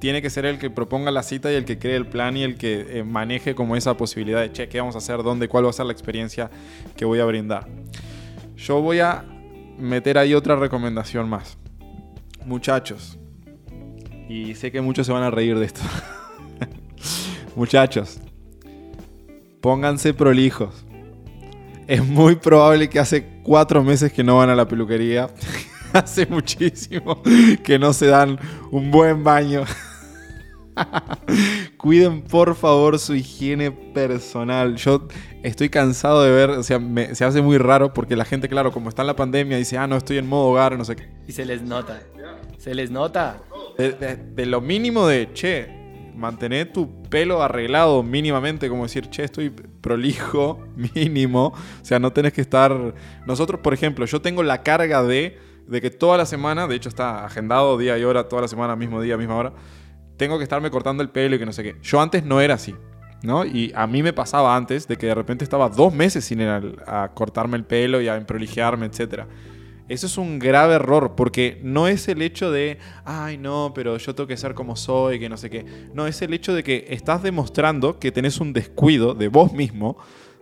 tiene 0.00 0.20
que 0.20 0.28
ser 0.28 0.44
el 0.44 0.58
que 0.58 0.68
proponga 0.68 1.10
la 1.10 1.22
cita 1.22 1.50
y 1.50 1.54
el 1.54 1.64
que 1.64 1.78
cree 1.78 1.96
el 1.96 2.06
plan 2.06 2.36
y 2.36 2.42
el 2.42 2.56
que 2.56 2.98
eh, 2.98 3.04
maneje 3.04 3.54
como 3.54 3.74
esa 3.74 3.96
posibilidad 3.96 4.40
de, 4.42 4.52
che, 4.52 4.68
¿qué 4.68 4.78
vamos 4.78 4.96
a 4.96 4.98
hacer? 4.98 5.22
¿Dónde? 5.22 5.48
¿Cuál 5.48 5.64
va 5.64 5.70
a 5.70 5.72
ser 5.72 5.86
la 5.86 5.92
experiencia 5.92 6.50
que 6.96 7.04
voy 7.04 7.20
a 7.20 7.24
brindar? 7.24 7.66
Yo 8.56 8.82
voy 8.82 9.00
a 9.00 9.24
meter 9.78 10.18
ahí 10.18 10.34
otra 10.34 10.56
recomendación 10.56 11.28
más. 11.28 11.56
Muchachos, 12.44 13.18
y 14.28 14.54
sé 14.54 14.70
que 14.72 14.80
muchos 14.80 15.06
se 15.06 15.12
van 15.12 15.22
a 15.22 15.30
reír 15.30 15.58
de 15.58 15.66
esto. 15.66 15.80
Muchachos, 17.56 18.20
pónganse 19.60 20.12
prolijos. 20.14 20.84
Es 21.86 22.04
muy 22.04 22.36
probable 22.36 22.88
que 22.88 22.98
hace 22.98 23.26
cuatro 23.42 23.84
meses 23.84 24.12
que 24.12 24.24
no 24.24 24.38
van 24.38 24.50
a 24.50 24.54
la 24.54 24.66
peluquería. 24.66 25.30
hace 25.94 26.26
muchísimo 26.26 27.22
que 27.62 27.78
no 27.78 27.92
se 27.92 28.06
dan 28.06 28.38
un 28.70 28.90
buen 28.90 29.22
baño. 29.22 29.64
Cuiden 31.76 32.22
por 32.22 32.54
favor 32.56 32.98
su 32.98 33.14
higiene 33.14 33.70
personal. 33.70 34.76
Yo 34.76 35.06
estoy 35.42 35.68
cansado 35.68 36.22
de 36.22 36.30
ver, 36.30 36.50
o 36.50 36.62
sea, 36.62 36.80
se 37.12 37.24
hace 37.24 37.42
muy 37.42 37.58
raro 37.58 37.92
porque 37.92 38.16
la 38.16 38.24
gente, 38.24 38.48
claro, 38.48 38.72
como 38.72 38.88
está 38.88 39.02
en 39.02 39.06
la 39.06 39.16
pandemia, 39.16 39.56
dice, 39.56 39.78
ah, 39.78 39.86
no, 39.86 39.96
estoy 39.96 40.18
en 40.18 40.26
modo 40.26 40.48
hogar, 40.48 40.76
no 40.76 40.84
sé 40.84 40.96
qué. 40.96 41.08
Y 41.28 41.32
se 41.32 41.44
les 41.44 41.62
nota. 41.62 42.02
Se 42.58 42.74
les 42.74 42.90
nota. 42.90 43.40
De, 43.78 44.46
lo 44.46 44.60
mínimo 44.60 45.06
de, 45.06 45.32
che, 45.32 45.83
mantener 46.14 46.72
tu 46.72 47.02
pelo 47.04 47.42
arreglado 47.42 48.02
mínimamente, 48.02 48.68
como 48.68 48.84
decir, 48.84 49.08
che, 49.10 49.24
estoy 49.24 49.50
prolijo, 49.50 50.60
mínimo. 50.94 51.48
O 51.48 51.84
sea, 51.84 51.98
no 51.98 52.12
tenés 52.12 52.32
que 52.32 52.40
estar... 52.40 52.94
Nosotros, 53.26 53.60
por 53.60 53.74
ejemplo, 53.74 54.06
yo 54.06 54.20
tengo 54.20 54.42
la 54.42 54.62
carga 54.62 55.02
de, 55.02 55.38
de 55.66 55.80
que 55.80 55.90
toda 55.90 56.16
la 56.16 56.26
semana, 56.26 56.66
de 56.66 56.76
hecho 56.76 56.88
está 56.88 57.24
agendado 57.24 57.76
día 57.78 57.98
y 57.98 58.04
hora, 58.04 58.28
toda 58.28 58.42
la 58.42 58.48
semana, 58.48 58.76
mismo 58.76 59.00
día, 59.00 59.16
misma 59.16 59.36
hora, 59.36 59.52
tengo 60.16 60.38
que 60.38 60.44
estarme 60.44 60.70
cortando 60.70 61.02
el 61.02 61.10
pelo 61.10 61.36
y 61.36 61.38
que 61.38 61.46
no 61.46 61.52
sé 61.52 61.62
qué. 61.62 61.76
Yo 61.82 62.00
antes 62.00 62.24
no 62.24 62.40
era 62.40 62.54
así. 62.54 62.74
¿no? 63.24 63.44
Y 63.44 63.72
a 63.74 63.86
mí 63.86 64.02
me 64.02 64.12
pasaba 64.12 64.54
antes 64.54 64.86
de 64.86 64.96
que 64.96 65.06
de 65.06 65.14
repente 65.14 65.44
estaba 65.44 65.68
dos 65.68 65.92
meses 65.92 66.24
sin 66.26 66.42
ir 66.42 66.76
a, 66.86 67.10
cortarme 67.14 67.56
el 67.56 67.64
pelo 67.64 68.00
y 68.00 68.08
a 68.08 68.16
emprolijearme, 68.16 68.86
etcétera. 68.86 69.26
Eso 69.88 70.06
es 70.06 70.16
un 70.16 70.38
grave 70.38 70.74
error, 70.76 71.14
porque 71.14 71.60
no 71.62 71.88
es 71.88 72.08
el 72.08 72.22
hecho 72.22 72.50
de, 72.50 72.78
ay 73.04 73.36
no, 73.36 73.72
pero 73.74 73.98
yo 73.98 74.14
tengo 74.14 74.26
que 74.26 74.36
ser 74.38 74.54
como 74.54 74.76
soy, 74.76 75.18
que 75.18 75.28
no 75.28 75.36
sé 75.36 75.50
qué. 75.50 75.66
No, 75.92 76.06
es 76.06 76.22
el 76.22 76.32
hecho 76.32 76.54
de 76.54 76.62
que 76.62 76.86
estás 76.88 77.22
demostrando 77.22 77.98
que 77.98 78.10
tenés 78.10 78.40
un 78.40 78.54
descuido 78.54 79.14
de 79.14 79.28
vos 79.28 79.52
mismo, 79.52 79.98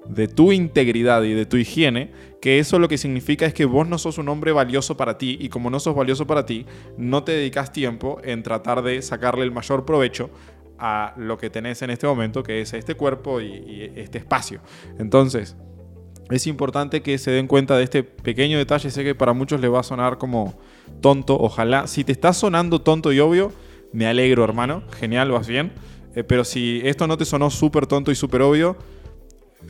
de 0.06 0.28
tu 0.28 0.52
integridad 0.52 1.24
y 1.24 1.32
de 1.32 1.46
tu 1.46 1.56
higiene, 1.56 2.12
que 2.40 2.60
eso 2.60 2.78
lo 2.78 2.88
que 2.88 2.98
significa 2.98 3.44
es 3.44 3.54
que 3.54 3.64
vos 3.64 3.86
no 3.88 3.98
sos 3.98 4.18
un 4.18 4.28
hombre 4.28 4.52
valioso 4.52 4.96
para 4.96 5.18
ti 5.18 5.36
y 5.40 5.48
como 5.48 5.70
no 5.70 5.80
sos 5.80 5.94
valioso 5.94 6.26
para 6.26 6.46
ti, 6.46 6.66
no 6.96 7.24
te 7.24 7.32
dedicas 7.32 7.72
tiempo 7.72 8.20
en 8.22 8.44
tratar 8.44 8.82
de 8.82 9.02
sacarle 9.02 9.44
el 9.44 9.52
mayor 9.52 9.84
provecho 9.84 10.30
a 10.78 11.14
lo 11.16 11.36
que 11.38 11.50
tenés 11.50 11.82
en 11.82 11.90
este 11.90 12.06
momento, 12.06 12.42
que 12.42 12.60
es 12.60 12.72
este 12.72 12.94
cuerpo 12.94 13.40
y, 13.40 13.46
y 13.46 13.92
este 13.96 14.18
espacio. 14.18 14.60
Entonces, 14.98 15.56
es 16.30 16.46
importante 16.46 17.02
que 17.02 17.18
se 17.18 17.30
den 17.30 17.46
cuenta 17.46 17.76
de 17.76 17.84
este 17.84 18.02
pequeño 18.02 18.58
detalle. 18.58 18.90
Sé 18.90 19.04
que 19.04 19.14
para 19.14 19.32
muchos 19.32 19.60
le 19.60 19.68
va 19.68 19.80
a 19.80 19.82
sonar 19.82 20.18
como 20.18 20.54
tonto. 21.00 21.36
Ojalá, 21.38 21.86
si 21.86 22.04
te 22.04 22.12
está 22.12 22.32
sonando 22.32 22.80
tonto 22.80 23.12
y 23.12 23.20
obvio, 23.20 23.52
me 23.92 24.06
alegro, 24.06 24.44
hermano. 24.44 24.82
Genial, 24.98 25.30
vas 25.30 25.46
bien. 25.46 25.72
Eh, 26.14 26.24
pero 26.24 26.44
si 26.44 26.80
esto 26.84 27.06
no 27.06 27.16
te 27.16 27.24
sonó 27.24 27.50
súper 27.50 27.86
tonto 27.86 28.10
y 28.10 28.14
súper 28.14 28.42
obvio, 28.42 28.76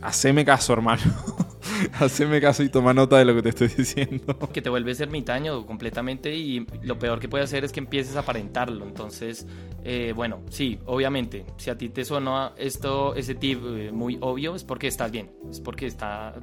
haceme 0.02 0.44
caso, 0.44 0.72
hermano. 0.72 1.02
haceme 2.00 2.40
caso 2.40 2.62
y 2.62 2.68
toma 2.68 2.94
nota 2.94 3.18
de 3.18 3.24
lo 3.24 3.34
que 3.34 3.42
te 3.42 3.48
estoy 3.50 3.68
diciendo. 3.68 4.38
Que 4.52 4.62
te 4.62 4.70
vuelves 4.70 5.00
ermitaño 5.00 5.64
completamente 5.66 6.34
y 6.34 6.66
lo 6.82 6.98
peor 6.98 7.20
que 7.20 7.28
puede 7.28 7.44
hacer 7.44 7.64
es 7.64 7.72
que 7.72 7.80
empieces 7.80 8.16
a 8.16 8.20
aparentarlo. 8.20 8.84
Entonces, 8.84 9.46
eh, 9.84 10.12
bueno, 10.14 10.42
sí, 10.50 10.78
obviamente, 10.86 11.46
si 11.56 11.70
a 11.70 11.78
ti 11.78 11.88
te 11.88 12.04
suena 12.04 12.52
esto, 12.56 13.14
ese 13.14 13.34
tip 13.34 13.60
eh, 13.64 13.90
muy 13.92 14.18
obvio, 14.20 14.54
es 14.54 14.64
porque 14.64 14.88
estás 14.88 15.10
bien, 15.10 15.30
es 15.50 15.60
porque 15.60 15.86
está, 15.86 16.34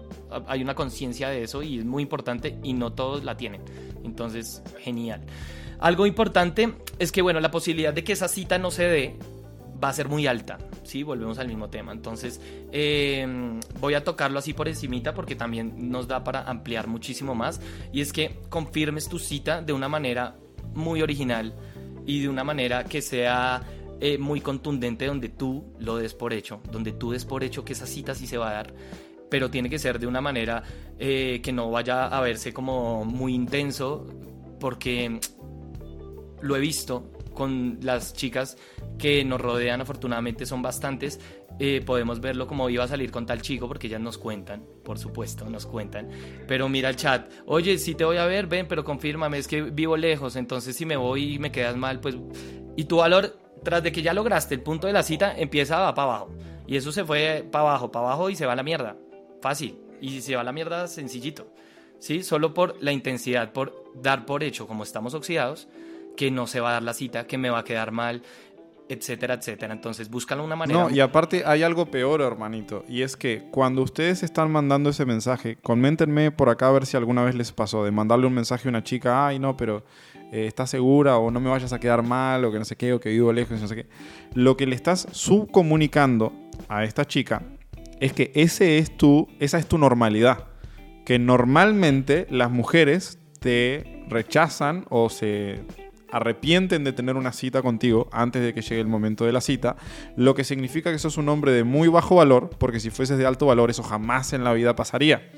hay 0.48 0.62
una 0.62 0.76
conciencia 0.76 1.30
de 1.30 1.44
eso 1.44 1.64
y 1.64 1.80
es 1.80 1.86
muy 1.86 2.04
importante 2.04 2.58
y 2.64 2.74
no 2.74 2.94
todos 2.94 3.24
la 3.24 3.38
tienen. 3.38 3.62
Entonces, 4.04 4.64
genial. 4.80 5.22
Algo 5.80 6.06
importante 6.06 6.74
es 7.00 7.12
que, 7.12 7.22
bueno, 7.22 7.40
la 7.40 7.52
posibilidad 7.52 7.94
de 7.94 8.04
que 8.04 8.12
esa 8.12 8.28
cita 8.28 8.58
no 8.58 8.70
se 8.70 8.84
dé 8.84 9.16
va 9.82 9.90
a 9.90 9.94
ser 9.94 10.10
muy 10.10 10.28
alta, 10.28 10.58
¿sí? 10.84 11.04
Volvemos 11.04 11.40
al 11.40 11.48
mismo 11.48 11.70
tema. 11.70 11.92
Entonces, 11.92 12.42
em, 12.72 13.60
voy 13.80 13.94
a 13.94 14.04
tocarlo 14.04 14.40
así 14.40 14.54
por 14.54 14.68
encimita 14.68 15.14
porque 15.14 15.36
también 15.36 15.90
nos 15.90 16.08
da 16.08 16.24
para 16.24 16.44
ampliar 16.44 16.88
muchísimo 16.88 17.36
más. 17.36 17.62
Y 17.92 18.02
es 18.02 18.14
que 18.14 18.40
confirmes 18.50 19.08
tu 19.10 19.20
cita 19.20 19.62
de 19.62 19.74
una 19.74 19.90
manera 19.90 20.36
muy 20.74 21.02
original 21.02 21.56
y 22.06 22.22
de 22.22 22.30
una 22.30 22.44
manera 22.44 22.84
que 22.84 23.02
sea 23.02 23.64
eh, 24.00 24.18
muy 24.18 24.42
contundente 24.42 25.06
donde 25.06 25.30
tú 25.30 25.66
lo 25.80 25.98
des 25.98 26.14
por 26.14 26.34
hecho, 26.34 26.62
donde 26.72 26.92
tú 26.92 27.12
des 27.12 27.26
por 27.26 27.44
hecho 27.44 27.66
que 27.66 27.74
esa 27.74 27.86
cita 27.86 28.16
sí 28.16 28.28
se 28.28 28.38
va 28.38 28.50
a 28.50 28.54
dar 28.54 28.74
pero 29.30 29.50
tiene 29.50 29.70
que 29.70 29.80
ser 29.80 30.00
de 30.00 30.08
una 30.08 30.22
manera 30.22 30.64
eh, 30.98 31.40
que 31.44 31.54
no 31.54 31.70
vaya 31.70 32.08
a 32.08 32.20
verse 32.22 32.52
como 32.52 33.06
muy 33.06 33.34
intenso, 33.36 34.08
porque 34.60 35.20
lo 36.42 36.56
he 36.56 36.60
visto 36.60 37.12
con 37.34 37.80
las 37.82 38.14
chicas 38.14 38.58
que 38.98 39.24
nos 39.24 39.40
rodean, 39.40 39.82
afortunadamente 39.82 40.46
son 40.46 40.62
bastantes, 40.62 41.20
eh, 41.60 41.82
podemos 41.86 42.22
verlo 42.22 42.48
como 42.48 42.70
iba 42.70 42.84
a 42.84 42.88
salir 42.88 43.12
con 43.12 43.26
tal 43.26 43.42
chico, 43.42 43.68
porque 43.68 43.88
ellas 43.88 44.02
nos 44.02 44.18
cuentan, 44.18 44.64
por 44.84 45.00
supuesto, 45.00 45.50
nos 45.50 45.66
cuentan. 45.66 46.10
Pero 46.48 46.70
mira 46.70 46.90
el 46.90 46.96
chat, 46.96 47.30
oye, 47.46 47.78
si 47.78 47.96
te 47.96 48.06
voy 48.06 48.18
a 48.18 48.26
ver, 48.26 48.48
ven, 48.48 48.68
pero 48.68 48.84
confírmame, 48.84 49.38
es 49.38 49.48
que 49.48 49.62
vivo 49.64 49.98
lejos, 49.98 50.36
entonces 50.36 50.76
si 50.76 50.86
me 50.86 50.98
voy 50.98 51.36
y 51.36 51.40
me 51.40 51.52
quedas 51.52 51.76
mal, 51.76 52.00
pues... 52.00 52.16
Y 52.76 52.86
tu 52.86 52.98
valor, 52.98 53.38
tras 53.64 53.84
de 53.84 53.92
que 53.92 54.02
ya 54.02 54.14
lograste 54.14 54.56
el 54.56 54.62
punto 54.62 54.88
de 54.88 54.94
la 54.94 55.04
cita, 55.04 55.38
empieza 55.38 55.88
a 55.88 55.94
para 55.94 56.14
abajo. 56.14 56.32
Y 56.66 56.78
eso 56.78 56.92
se 56.92 57.04
fue 57.04 57.46
para 57.52 57.68
abajo, 57.68 57.92
para 57.92 58.06
abajo 58.06 58.30
y 58.30 58.36
se 58.36 58.46
va 58.46 58.54
a 58.54 58.56
la 58.56 58.64
mierda. 58.64 58.96
Fácil. 59.42 59.80
Y 60.00 60.22
se 60.22 60.36
va 60.36 60.42
a 60.42 60.44
la 60.44 60.52
mierda 60.52 60.88
sencillito. 60.88 61.52
¿Sí? 62.00 62.24
Solo 62.24 62.54
por 62.54 62.82
la 62.82 62.92
intensidad, 62.92 63.52
por 63.52 63.92
dar 63.96 64.26
por 64.26 64.44
hecho, 64.44 64.68
como 64.68 64.84
estamos 64.84 65.14
oxidados, 65.14 65.68
que 66.20 66.32
no 66.32 66.48
se 66.48 66.60
va 66.60 66.72
a 66.72 66.74
dar 66.74 66.84
la 66.84 66.94
cita, 66.94 67.26
que 67.26 67.38
me 67.38 67.50
va 67.50 67.60
a 67.60 67.64
quedar 67.64 67.94
mal, 67.94 68.24
etcétera, 68.90 69.36
etcétera. 69.36 69.74
Entonces, 69.74 70.10
búscalo 70.10 70.44
una 70.44 70.58
manera. 70.58 70.78
No, 70.78 70.90
y 70.90 71.00
aparte 71.00 71.44
hay 71.46 71.64
algo 71.64 71.86
peor, 71.86 72.20
hermanito, 72.20 72.84
y 72.90 73.04
es 73.04 73.16
que 73.16 73.48
cuando 73.52 73.82
ustedes 73.84 74.22
están 74.22 74.52
mandando 74.52 74.90
ese 74.90 75.06
mensaje, 75.06 75.56
coméntenme 75.62 76.32
por 76.32 76.50
acá 76.50 76.68
a 76.68 76.72
ver 76.72 76.86
si 76.86 76.98
alguna 76.98 77.24
vez 77.24 77.36
les 77.36 77.54
pasó 77.54 77.86
de 77.86 77.92
mandarle 77.92 78.28
un 78.28 78.34
mensaje 78.34 78.68
a 78.68 78.70
una 78.70 78.84
chica, 78.84 79.28
ay, 79.28 79.40
no, 79.40 79.56
pero 79.56 79.86
eh, 80.34 80.46
¿estás 80.46 80.72
segura? 80.72 81.16
O 81.20 81.32
no 81.32 81.40
me 81.40 81.50
vayas 81.50 81.72
a 81.72 81.80
quedar 81.80 82.04
mal, 82.04 82.44
o 82.44 82.52
que 82.52 82.60
no 82.60 82.66
sé 82.66 82.76
qué, 82.76 82.92
o 82.92 83.00
que 83.00 83.12
vivo 83.12 83.32
lejos, 83.32 83.62
no 83.62 83.70
sé 83.70 83.78
qué. 83.78 83.88
Lo 84.34 84.58
que 84.58 84.66
le 84.66 84.76
estás 84.76 85.08
subcomunicando 85.14 86.34
a 86.68 86.84
esta 86.84 87.06
chica 87.06 87.44
es 88.02 88.12
que 88.12 88.34
ese 88.36 88.78
es 88.78 88.98
tu, 88.98 89.30
esa 89.40 89.58
es 89.58 89.68
tu 89.68 89.78
normalidad. 89.78 90.50
Que 91.06 91.18
normalmente 91.18 92.28
las 92.30 92.52
mujeres 92.52 93.20
te 93.40 94.04
rechazan 94.10 94.86
o 94.90 95.10
se 95.10 95.62
arrepienten 96.12 96.84
de 96.84 96.94
tener 96.94 97.16
una 97.16 97.32
cita 97.32 97.62
contigo 97.62 98.10
antes 98.12 98.42
de 98.42 98.54
que 98.54 98.62
llegue 98.62 98.82
el 98.82 98.88
momento 98.88 99.26
de 99.26 99.32
la 99.32 99.42
cita, 99.42 99.76
lo 100.16 100.36
que 100.36 100.44
significa 100.44 100.92
que 100.92 101.00
sos 101.00 101.18
un 101.18 101.30
hombre 101.30 101.52
de 101.52 101.64
muy 101.64 101.88
bajo 101.88 102.16
valor, 102.16 102.50
porque 102.58 102.80
si 102.80 102.90
fueses 102.90 103.18
de 103.18 103.26
alto 103.26 103.46
valor 103.46 103.70
eso 103.70 103.84
jamás 103.84 104.34
en 104.34 104.44
la 104.44 104.54
vida 104.54 104.76
pasaría. 104.76 105.32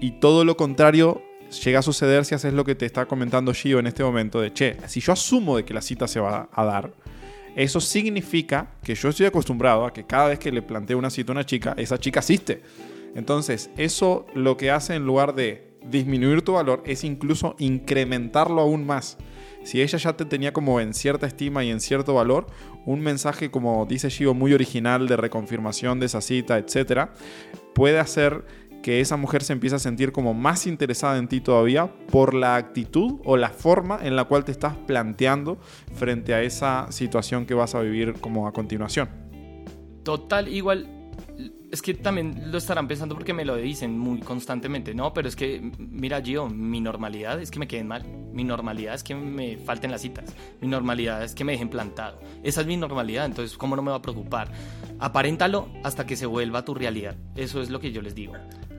Y 0.00 0.12
todo 0.12 0.44
lo 0.44 0.56
contrario 0.56 1.22
llega 1.64 1.80
a 1.80 1.82
suceder 1.82 2.24
si 2.24 2.34
haces 2.34 2.54
lo 2.54 2.64
que 2.64 2.74
te 2.74 2.86
está 2.86 3.06
comentando 3.06 3.52
Gio 3.52 3.78
en 3.78 3.86
este 3.86 4.02
momento 4.02 4.40
de, 4.40 4.52
che, 4.52 4.76
si 4.86 5.00
yo 5.00 5.12
asumo 5.12 5.56
de 5.56 5.64
que 5.64 5.74
la 5.74 5.82
cita 5.82 6.08
se 6.08 6.18
va 6.20 6.48
a 6.52 6.64
dar, 6.64 6.92
eso 7.54 7.80
significa 7.80 8.70
que 8.82 8.94
yo 8.94 9.10
estoy 9.10 9.26
acostumbrado 9.26 9.84
a 9.84 9.92
que 9.92 10.04
cada 10.04 10.28
vez 10.28 10.38
que 10.38 10.50
le 10.50 10.62
planteo 10.62 10.98
una 10.98 11.10
cita 11.10 11.32
a 11.32 11.34
una 11.34 11.44
chica, 11.44 11.74
esa 11.76 11.98
chica 11.98 12.20
asiste. 12.20 12.62
Entonces, 13.14 13.70
eso 13.76 14.26
lo 14.34 14.56
que 14.56 14.70
hace 14.70 14.94
en 14.94 15.04
lugar 15.04 15.34
de 15.34 15.72
disminuir 15.84 16.42
tu 16.42 16.54
valor 16.54 16.82
es 16.86 17.04
incluso 17.04 17.54
incrementarlo 17.58 18.62
aún 18.62 18.86
más. 18.86 19.18
Si 19.64 19.80
ella 19.80 19.98
ya 19.98 20.16
te 20.16 20.24
tenía 20.24 20.52
como 20.52 20.80
en 20.80 20.94
cierta 20.94 21.26
estima 21.26 21.64
y 21.64 21.70
en 21.70 21.80
cierto 21.80 22.14
valor, 22.14 22.46
un 22.84 23.00
mensaje 23.00 23.50
como 23.50 23.86
dice 23.86 24.10
Gio 24.10 24.34
muy 24.34 24.52
original 24.54 25.06
de 25.06 25.16
reconfirmación 25.16 26.00
de 26.00 26.06
esa 26.06 26.20
cita, 26.20 26.58
etc., 26.58 27.10
puede 27.74 27.98
hacer 27.98 28.44
que 28.82 29.00
esa 29.00 29.16
mujer 29.16 29.44
se 29.44 29.52
empieza 29.52 29.76
a 29.76 29.78
sentir 29.78 30.12
como 30.12 30.34
más 30.34 30.66
interesada 30.66 31.16
en 31.16 31.28
ti 31.28 31.40
todavía 31.40 31.86
por 32.10 32.34
la 32.34 32.56
actitud 32.56 33.20
o 33.24 33.36
la 33.36 33.50
forma 33.50 33.98
en 34.02 34.16
la 34.16 34.24
cual 34.24 34.44
te 34.44 34.50
estás 34.50 34.76
planteando 34.76 35.58
frente 35.94 36.34
a 36.34 36.42
esa 36.42 36.90
situación 36.90 37.46
que 37.46 37.54
vas 37.54 37.74
a 37.74 37.80
vivir 37.80 38.14
como 38.14 38.48
a 38.48 38.52
continuación. 38.52 39.08
Total, 40.02 40.48
igual 40.48 41.01
es 41.72 41.80
que 41.80 41.94
también 41.94 42.52
lo 42.52 42.58
estarán 42.58 42.86
pensando 42.86 43.14
porque 43.14 43.32
me 43.32 43.46
lo 43.46 43.56
dicen 43.56 43.98
muy 43.98 44.20
constantemente, 44.20 44.94
¿no? 44.94 45.14
Pero 45.14 45.26
es 45.26 45.34
que, 45.34 45.72
mira, 45.78 46.20
Gio, 46.20 46.46
mi 46.46 46.82
normalidad 46.82 47.40
es 47.40 47.50
que 47.50 47.58
me 47.58 47.66
queden 47.66 47.88
mal. 47.88 48.04
Mi 48.30 48.44
normalidad 48.44 48.94
es 48.94 49.02
que 49.02 49.14
me 49.14 49.56
falten 49.56 49.90
las 49.90 50.02
citas. 50.02 50.36
Mi 50.60 50.68
normalidad 50.68 51.24
es 51.24 51.34
que 51.34 51.44
me 51.44 51.52
dejen 51.52 51.70
plantado. 51.70 52.20
Esa 52.42 52.60
es 52.60 52.66
mi 52.66 52.76
normalidad, 52.76 53.24
entonces, 53.24 53.56
¿cómo 53.56 53.74
no 53.74 53.80
me 53.80 53.90
va 53.90 53.96
a 53.96 54.02
preocupar? 54.02 54.52
Aparéntalo 54.98 55.70
hasta 55.82 56.04
que 56.04 56.14
se 56.14 56.26
vuelva 56.26 56.62
tu 56.62 56.74
realidad. 56.74 57.16
Eso 57.36 57.62
es 57.62 57.70
lo 57.70 57.80
que 57.80 57.90
yo 57.90 58.02
les 58.02 58.14
digo. 58.14 58.34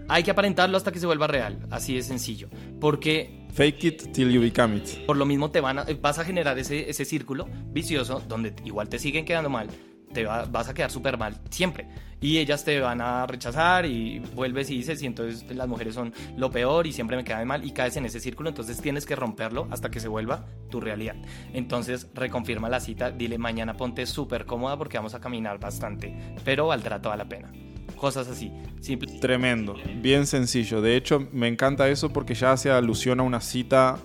Hay 0.08 0.22
que 0.22 0.30
aparentarlo 0.30 0.78
hasta 0.78 0.92
que 0.92 1.00
se 1.00 1.08
vuelva 1.08 1.26
real. 1.26 1.66
Así 1.72 1.96
de 1.96 2.04
sencillo. 2.04 2.48
Porque 2.80 3.48
Fake 3.54 3.84
it 3.86 4.12
till 4.14 4.32
you 4.32 4.40
become 4.40 4.78
it. 4.78 5.06
Por 5.08 5.18
lo 5.18 5.26
mismo 5.26 5.50
te 5.50 5.62
van 5.62 5.80
a, 5.80 5.86
vas 6.00 6.20
a 6.20 6.26
generar 6.26 6.60
ese, 6.60 6.92
ese 6.92 7.06
círculo 7.06 7.48
vicioso 7.72 8.22
donde 8.28 8.54
igual 8.66 8.88
te 8.88 9.00
siguen 9.00 9.26
quedando 9.26 9.50
mal, 9.50 9.70
te 10.14 10.26
vas 10.26 10.70
a 10.70 10.74
quedar 10.74 10.92
súper 10.92 11.18
mal 11.18 11.40
siempre. 11.50 11.88
Y 12.22 12.38
ellas 12.38 12.64
te 12.64 12.80
van 12.80 13.02
a 13.02 13.28
rechazar 13.28 13.86
y 13.86 14.20
vuelves 14.20 14.70
y 14.70 14.78
dices, 14.78 15.02
y 15.04 15.08
entonces 15.08 15.44
las 15.54 15.68
mujeres 15.68 15.94
son 15.94 16.14
lo 16.38 16.50
peor 16.50 16.88
y 16.88 16.94
siempre 16.94 17.18
me 17.18 17.26
queda 17.26 17.44
mal 17.44 17.66
y 17.66 17.72
caes 17.72 17.98
en 17.98 18.06
ese 18.06 18.22
círculo, 18.22 18.48
entonces 18.48 18.80
tienes 18.80 19.06
que 19.06 19.14
romperlo 19.16 19.68
hasta 19.72 19.92
que 19.92 20.00
se 20.00 20.08
vuelva 20.08 20.46
tu 20.70 20.80
realidad. 20.80 21.18
Entonces 21.52 22.08
reconfirma 22.14 22.70
la 22.70 22.80
cita, 22.80 23.12
dile 23.12 23.38
mañana 23.38 23.76
ponte 23.76 24.06
súper 24.06 24.46
cómoda 24.46 24.78
porque 24.78 24.98
vamos 24.98 25.14
a 25.16 25.20
caminar 25.20 25.60
bastante, 25.60 26.16
pero 26.46 26.68
valdrá 26.68 27.02
toda 27.02 27.18
la 27.18 27.28
pena. 27.28 27.52
Cosas 27.98 28.30
así. 28.30 28.52
Simple. 28.80 29.20
Tremendo, 29.20 29.76
bien 30.02 30.26
sencillo. 30.26 30.82
De 30.82 30.96
hecho, 30.96 31.28
me 31.32 31.48
encanta 31.48 31.90
eso 31.90 32.12
porque 32.12 32.36
ya 32.36 32.54
hace 32.54 32.70
alusión 32.70 33.20
a 33.20 33.24
una 33.24 33.42
cita 33.42 33.98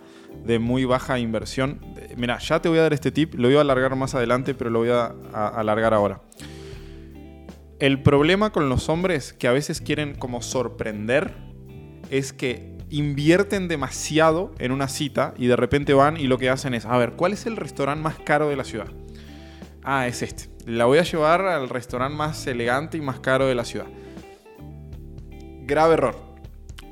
de 0.44 0.58
muy 0.58 0.85
baja 0.85 1.18
inversión. 1.18 1.80
Mira, 2.16 2.38
ya 2.38 2.61
te 2.61 2.68
voy 2.68 2.78
a 2.78 2.82
dar 2.82 2.92
este 2.92 3.12
tip, 3.12 3.35
lo 3.35 3.49
voy 3.49 3.56
a 3.56 3.61
alargar 3.61 3.94
más 3.97 4.14
adelante, 4.14 4.54
pero 4.54 4.70
lo 4.70 4.80
voy 4.80 4.90
a, 4.90 5.14
alargar 5.32 5.94
ahora. 5.94 6.20
El 7.78 8.02
problema 8.02 8.50
con 8.50 8.68
los 8.68 8.88
hombres 8.88 9.32
que 9.32 9.47
a 9.47 9.52
veces 9.52 9.80
quieren 9.80 10.14
como 10.14 10.42
sorprender 10.42 11.35
es 12.11 12.32
que 12.32 12.76
invierten 12.90 13.68
demasiado 13.68 14.52
en 14.58 14.73
una 14.73 14.88
cita 14.88 15.35
y 15.37 15.47
de 15.47 15.56
repente 15.56 15.92
van 15.92 16.16
y 16.16 16.26
lo 16.26 16.38
que 16.38 16.49
hacen 16.49 16.75
es, 16.75 16.87
a 16.87 16.97
ver, 16.97 17.12
¿cuál 17.12 17.35
es 17.35 17.47
el 17.47 17.56
restaurante 17.56 18.02
más 18.02 18.18
caro 18.18 18.49
de 18.49 18.56
la 18.56 18.64
ciudad? 18.64 18.88
Ah, 19.85 20.08
es 20.08 20.23
este. 20.23 20.49
La 20.64 20.87
voy 20.87 20.99
a 20.99 21.02
llevar 21.02 21.42
al 21.42 21.68
restaurante 21.68 22.16
más 22.16 22.47
elegante 22.47 22.97
y 22.97 23.00
más 23.00 23.20
caro 23.20 23.47
de 23.47 23.54
la 23.54 23.64
ciudad. 23.64 23.87
Grave 25.66 25.94
error 25.94 26.27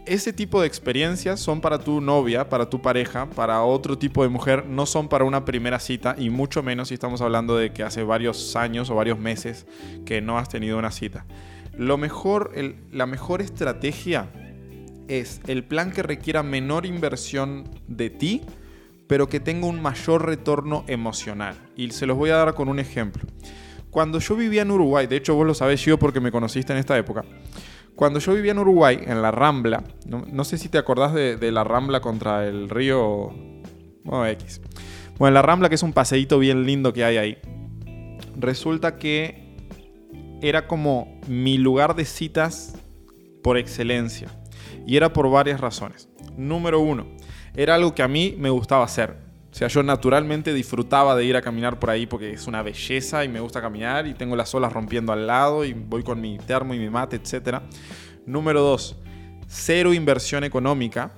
ese 0.07 0.33
tipo 0.33 0.61
de 0.61 0.67
experiencias 0.67 1.41
son 1.41 1.61
para 1.61 1.79
tu 1.79 2.01
novia, 2.01 2.49
para 2.49 2.71
tu 2.71 2.81
pareja, 2.81 3.29
para 3.31 3.63
otro 3.63 3.99
tipo 3.99 4.23
de 4.23 4.29
mujer, 4.29 4.65
no 4.67 4.87
son 4.87 5.09
para 5.09 5.25
una 5.25 5.45
primera 5.45 5.81
cita 5.81 6.15
y 6.17 6.31
mucho 6.31 6.63
menos 6.63 6.89
si 6.89 6.95
estamos 6.95 7.21
hablando 7.21 7.57
de 7.57 7.73
que 7.73 7.83
hace 7.83 8.03
varios 8.03 8.55
años 8.57 8.89
o 8.91 8.95
varios 8.95 9.19
meses 9.19 9.67
que 10.05 10.21
no 10.21 10.39
has 10.39 10.49
tenido 10.49 10.79
una 10.79 10.93
cita. 10.93 11.27
Lo 11.77 11.99
mejor, 11.99 12.53
la 12.93 13.07
mejor 13.07 13.43
estrategia 13.43 14.31
es 15.09 15.41
el 15.47 15.65
plan 15.65 15.93
que 15.93 16.03
requiera 16.03 16.43
menor 16.43 16.87
inversión 16.87 17.65
de 17.87 18.11
ti, 18.11 18.43
pero 19.07 19.29
que 19.29 19.41
tenga 19.41 19.67
un 19.67 19.83
mayor 19.83 20.25
retorno 20.25 20.85
emocional. 20.89 21.57
Y 21.77 21.91
se 21.91 22.07
los 22.07 22.17
voy 22.17 22.31
a 22.31 22.37
dar 22.37 22.55
con 22.55 22.69
un 22.69 22.79
ejemplo. 22.79 23.25
Cuando 23.91 24.19
yo 24.19 24.37
vivía 24.37 24.63
en 24.63 24.71
Uruguay, 24.71 25.07
de 25.07 25.17
hecho 25.17 25.35
vos 25.35 25.47
lo 25.47 25.55
sabés 25.55 25.85
yo 25.85 25.99
porque 25.99 26.21
me 26.21 26.33
conociste 26.33 26.73
en 26.73 26.79
esta 26.79 26.99
época, 26.99 27.25
cuando 27.97 28.21
yo 28.21 28.35
vivía 28.35 28.53
en 28.53 28.59
Uruguay, 28.59 29.01
en 29.07 29.23
la 29.23 29.31
Rambla, 29.31 29.83
no, 30.07 30.45
sé 30.45 30.59
si 30.59 30.69
te 30.69 30.79
acordás 30.79 31.15
de, 31.15 31.51
la 31.51 31.65
Rambla 31.65 32.01
contra 32.01 32.47
el 32.47 32.69
río 32.69 33.33
X. 34.05 34.61
Bueno, 35.19 35.35
la 35.35 35.43
Rambla, 35.43 35.71
que 35.71 35.77
es 35.77 35.83
un 35.83 35.95
paseíto 35.95 36.39
bien 36.39 36.65
lindo 36.67 36.93
que 36.93 37.05
hay 37.05 37.17
ahí, 37.17 37.39
resulta 38.39 38.99
que 38.99 39.57
era 40.43 40.69
como 40.69 41.21
mi 41.27 41.57
lugar 41.57 41.97
de 41.97 42.05
citas 42.05 42.75
por 43.43 43.57
excelencia. 43.57 44.29
Y 44.87 44.97
era 44.97 45.13
por 45.13 45.31
varias 45.31 45.61
razones. 45.61 46.09
Número 46.37 46.81
uno, 46.81 47.07
era 47.55 47.75
algo 47.75 47.95
que 47.95 48.03
a 48.03 48.09
mí 48.09 48.37
me 48.39 48.51
gustaba 48.51 48.85
hacer. 48.85 49.26
O 49.57 49.59
sea, 49.59 49.69
yo 49.69 49.83
naturalmente 49.83 50.53
disfrutaba 50.53 51.17
de 51.17 51.25
ir 51.25 51.35
a 51.35 51.41
caminar 51.41 51.79
por 51.79 51.89
ahí 51.89 52.05
porque 52.05 52.31
es 52.31 52.47
una 52.47 52.61
belleza 52.61 53.25
y 53.25 53.29
me 53.31 53.41
gusta 53.41 53.63
caminar 53.63 54.07
y 54.07 54.13
tengo 54.13 54.37
las 54.37 54.55
olas 54.55 54.71
rompiendo 54.71 55.15
al 55.15 55.27
lado 55.27 55.65
y 55.65 55.73
voy 55.73 56.03
con 56.03 56.21
mi 56.21 56.37
termo 56.37 56.75
y 56.75 56.79
mi 56.79 56.91
mate, 56.91 57.17
etc. 57.17 57.63
Número 58.27 58.61
dos, 58.61 58.99
cero 59.49 59.95
inversión 59.95 60.45
económica 60.45 61.15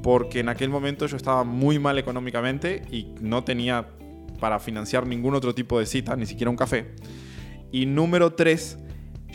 porque 0.00 0.38
en 0.38 0.48
aquel 0.48 0.70
momento 0.70 1.08
yo 1.08 1.16
estaba 1.16 1.42
muy 1.42 1.80
mal 1.80 1.98
económicamente 1.98 2.82
y 2.88 3.08
no 3.20 3.42
tenía 3.42 3.88
para 4.38 4.60
financiar 4.60 5.04
ningún 5.04 5.34
otro 5.34 5.52
tipo 5.52 5.80
de 5.80 5.86
cita, 5.86 6.14
ni 6.14 6.26
siquiera 6.26 6.50
un 6.50 6.56
café. 6.56 6.94
Y 7.72 7.86
número 7.86 8.32
tres, 8.34 8.78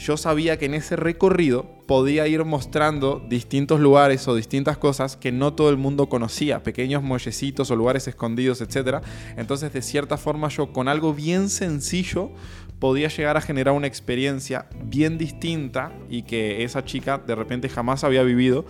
yo 0.02 0.18
sabía 0.18 0.58
que 0.58 0.66
en 0.66 0.74
ese 0.74 0.96
recorrido 0.96 1.64
podía 1.86 2.28
ir 2.28 2.44
mostrando 2.44 3.24
distintos 3.30 3.80
lugares 3.80 4.28
o 4.28 4.34
distintas 4.34 4.78
cosas 4.80 5.16
que 5.16 5.32
no 5.32 5.54
todo 5.54 5.70
el 5.70 5.78
mundo 5.78 6.10
conocía, 6.10 6.64
pequeños 6.64 7.04
muellecitos 7.04 7.70
o 7.70 7.76
lugares 7.76 8.08
escondidos, 8.08 8.62
etc. 8.62 9.04
Entonces, 9.38 9.72
de 9.74 9.84
cierta 9.84 10.18
forma, 10.18 10.48
yo 10.48 10.74
con 10.74 10.88
algo 10.88 11.14
bien 11.14 11.50
sencillo 11.50 12.32
podía 12.80 13.10
llegar 13.10 13.38
a 13.38 13.42
generar 13.42 13.76
una 13.76 13.86
experiencia 13.86 14.66
bien 14.84 15.20
distinta 15.20 15.92
y 16.10 16.24
que 16.24 16.64
esa 16.64 16.84
chica 16.84 17.20
de 17.20 17.36
repente 17.36 17.70
jamás 17.70 18.04
había 18.04 18.24
vivido. 18.24 18.66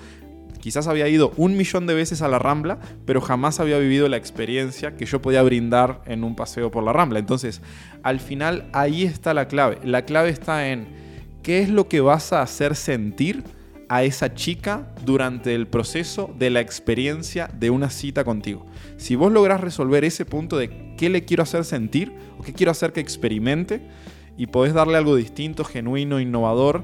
Quizás 0.59 0.87
había 0.87 1.07
ido 1.07 1.31
un 1.37 1.55
millón 1.55 1.87
de 1.87 1.93
veces 1.93 2.21
a 2.21 2.27
la 2.27 2.39
Rambla, 2.39 2.77
pero 3.05 3.21
jamás 3.21 3.61
había 3.61 3.77
vivido 3.77 4.09
la 4.09 4.17
experiencia 4.17 4.97
que 4.97 5.05
yo 5.05 5.21
podía 5.21 5.41
brindar 5.43 6.01
en 6.05 6.25
un 6.25 6.35
paseo 6.35 6.71
por 6.71 6.83
la 6.83 6.91
Rambla. 6.91 7.19
Entonces, 7.19 7.61
al 8.03 8.19
final 8.19 8.69
ahí 8.73 9.05
está 9.05 9.33
la 9.33 9.47
clave. 9.47 9.79
La 9.83 10.03
clave 10.03 10.29
está 10.29 10.67
en 10.67 11.10
¿Qué 11.43 11.61
es 11.61 11.69
lo 11.69 11.87
que 11.87 12.01
vas 12.01 12.33
a 12.33 12.43
hacer 12.43 12.75
sentir 12.75 13.43
a 13.89 14.03
esa 14.03 14.35
chica 14.35 14.93
durante 15.03 15.55
el 15.55 15.67
proceso 15.67 16.33
de 16.37 16.51
la 16.51 16.59
experiencia 16.59 17.49
de 17.57 17.71
una 17.71 17.89
cita 17.89 18.23
contigo? 18.23 18.67
Si 18.97 19.15
vos 19.15 19.31
lográs 19.31 19.59
resolver 19.59 20.05
ese 20.05 20.23
punto 20.23 20.57
de 20.57 20.95
qué 20.97 21.09
le 21.09 21.25
quiero 21.25 21.41
hacer 21.41 21.65
sentir 21.65 22.13
o 22.37 22.43
qué 22.43 22.53
quiero 22.53 22.71
hacer 22.71 22.93
que 22.93 22.99
experimente 22.99 23.81
y 24.37 24.47
podés 24.47 24.75
darle 24.75 24.97
algo 24.97 25.15
distinto, 25.15 25.63
genuino, 25.63 26.19
innovador, 26.19 26.83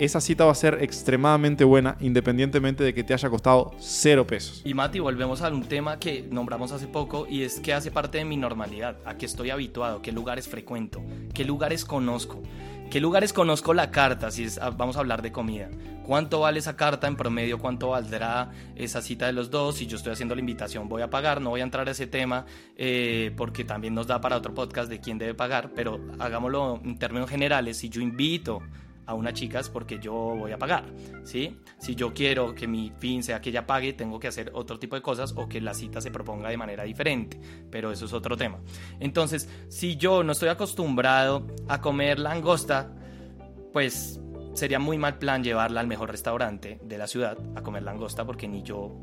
esa 0.00 0.20
cita 0.20 0.44
va 0.44 0.52
a 0.52 0.56
ser 0.56 0.78
extremadamente 0.82 1.64
buena 1.64 1.96
independientemente 2.00 2.82
de 2.82 2.92
que 2.92 3.04
te 3.04 3.14
haya 3.14 3.30
costado 3.30 3.70
cero 3.78 4.26
pesos. 4.26 4.62
Y 4.64 4.74
Mati, 4.74 4.98
volvemos 4.98 5.42
a 5.42 5.48
un 5.48 5.62
tema 5.62 5.98
que 5.98 6.26
nombramos 6.28 6.72
hace 6.72 6.88
poco 6.88 7.26
y 7.30 7.42
es 7.42 7.60
que 7.60 7.72
hace 7.72 7.92
parte 7.92 8.18
de 8.18 8.24
mi 8.24 8.36
normalidad, 8.36 8.98
a 9.04 9.16
qué 9.16 9.26
estoy 9.26 9.50
habituado, 9.50 10.02
qué 10.02 10.10
lugares 10.10 10.48
frecuento, 10.48 11.02
qué 11.32 11.44
lugares 11.44 11.84
conozco. 11.84 12.42
¿Qué 12.90 13.00
lugares 13.00 13.32
conozco 13.32 13.74
la 13.74 13.90
carta? 13.90 14.30
Si 14.30 14.46
ah, 14.60 14.70
vamos 14.70 14.96
a 14.96 15.00
hablar 15.00 15.20
de 15.20 15.32
comida. 15.32 15.68
¿Cuánto 16.04 16.40
vale 16.40 16.60
esa 16.60 16.76
carta 16.76 17.08
en 17.08 17.16
promedio? 17.16 17.58
¿Cuánto 17.58 17.88
valdrá 17.88 18.52
esa 18.76 19.02
cita 19.02 19.26
de 19.26 19.32
los 19.32 19.50
dos? 19.50 19.76
Si 19.76 19.86
yo 19.88 19.96
estoy 19.96 20.12
haciendo 20.12 20.36
la 20.36 20.40
invitación, 20.40 20.88
voy 20.88 21.02
a 21.02 21.10
pagar. 21.10 21.40
No 21.40 21.50
voy 21.50 21.62
a 21.62 21.64
entrar 21.64 21.88
a 21.88 21.90
ese 21.90 22.06
tema 22.06 22.46
eh, 22.76 23.32
porque 23.36 23.64
también 23.64 23.92
nos 23.92 24.06
da 24.06 24.20
para 24.20 24.36
otro 24.36 24.54
podcast 24.54 24.88
de 24.88 25.00
quién 25.00 25.18
debe 25.18 25.34
pagar. 25.34 25.72
Pero 25.74 26.00
hagámoslo 26.20 26.80
en 26.84 26.96
términos 26.96 27.28
generales. 27.28 27.78
Si 27.78 27.88
yo 27.88 28.00
invito 28.00 28.62
a 29.06 29.14
una 29.14 29.32
chica 29.32 29.60
es 29.60 29.68
porque 29.68 29.98
yo 29.98 30.12
voy 30.12 30.52
a 30.52 30.58
pagar, 30.58 30.84
¿sí? 31.24 31.58
Si 31.78 31.94
yo 31.94 32.12
quiero 32.12 32.54
que 32.54 32.66
mi 32.66 32.92
fin 32.98 33.22
sea 33.22 33.40
que 33.40 33.50
ella 33.50 33.66
pague, 33.66 33.92
tengo 33.92 34.18
que 34.18 34.28
hacer 34.28 34.50
otro 34.54 34.78
tipo 34.78 34.96
de 34.96 35.02
cosas 35.02 35.32
o 35.36 35.48
que 35.48 35.60
la 35.60 35.74
cita 35.74 36.00
se 36.00 36.10
proponga 36.10 36.48
de 36.48 36.56
manera 36.56 36.82
diferente, 36.84 37.40
pero 37.70 37.92
eso 37.92 38.06
es 38.06 38.12
otro 38.12 38.36
tema. 38.36 38.58
Entonces, 39.00 39.48
si 39.68 39.96
yo 39.96 40.22
no 40.22 40.32
estoy 40.32 40.48
acostumbrado 40.48 41.46
a 41.68 41.80
comer 41.80 42.18
langosta, 42.18 42.92
pues 43.72 44.20
sería 44.54 44.78
muy 44.78 44.98
mal 44.98 45.18
plan 45.18 45.44
llevarla 45.44 45.80
al 45.80 45.86
mejor 45.86 46.10
restaurante 46.10 46.80
de 46.82 46.98
la 46.98 47.06
ciudad 47.06 47.38
a 47.54 47.62
comer 47.62 47.82
langosta 47.82 48.24
porque 48.24 48.48
ni 48.48 48.62
yo 48.62 48.96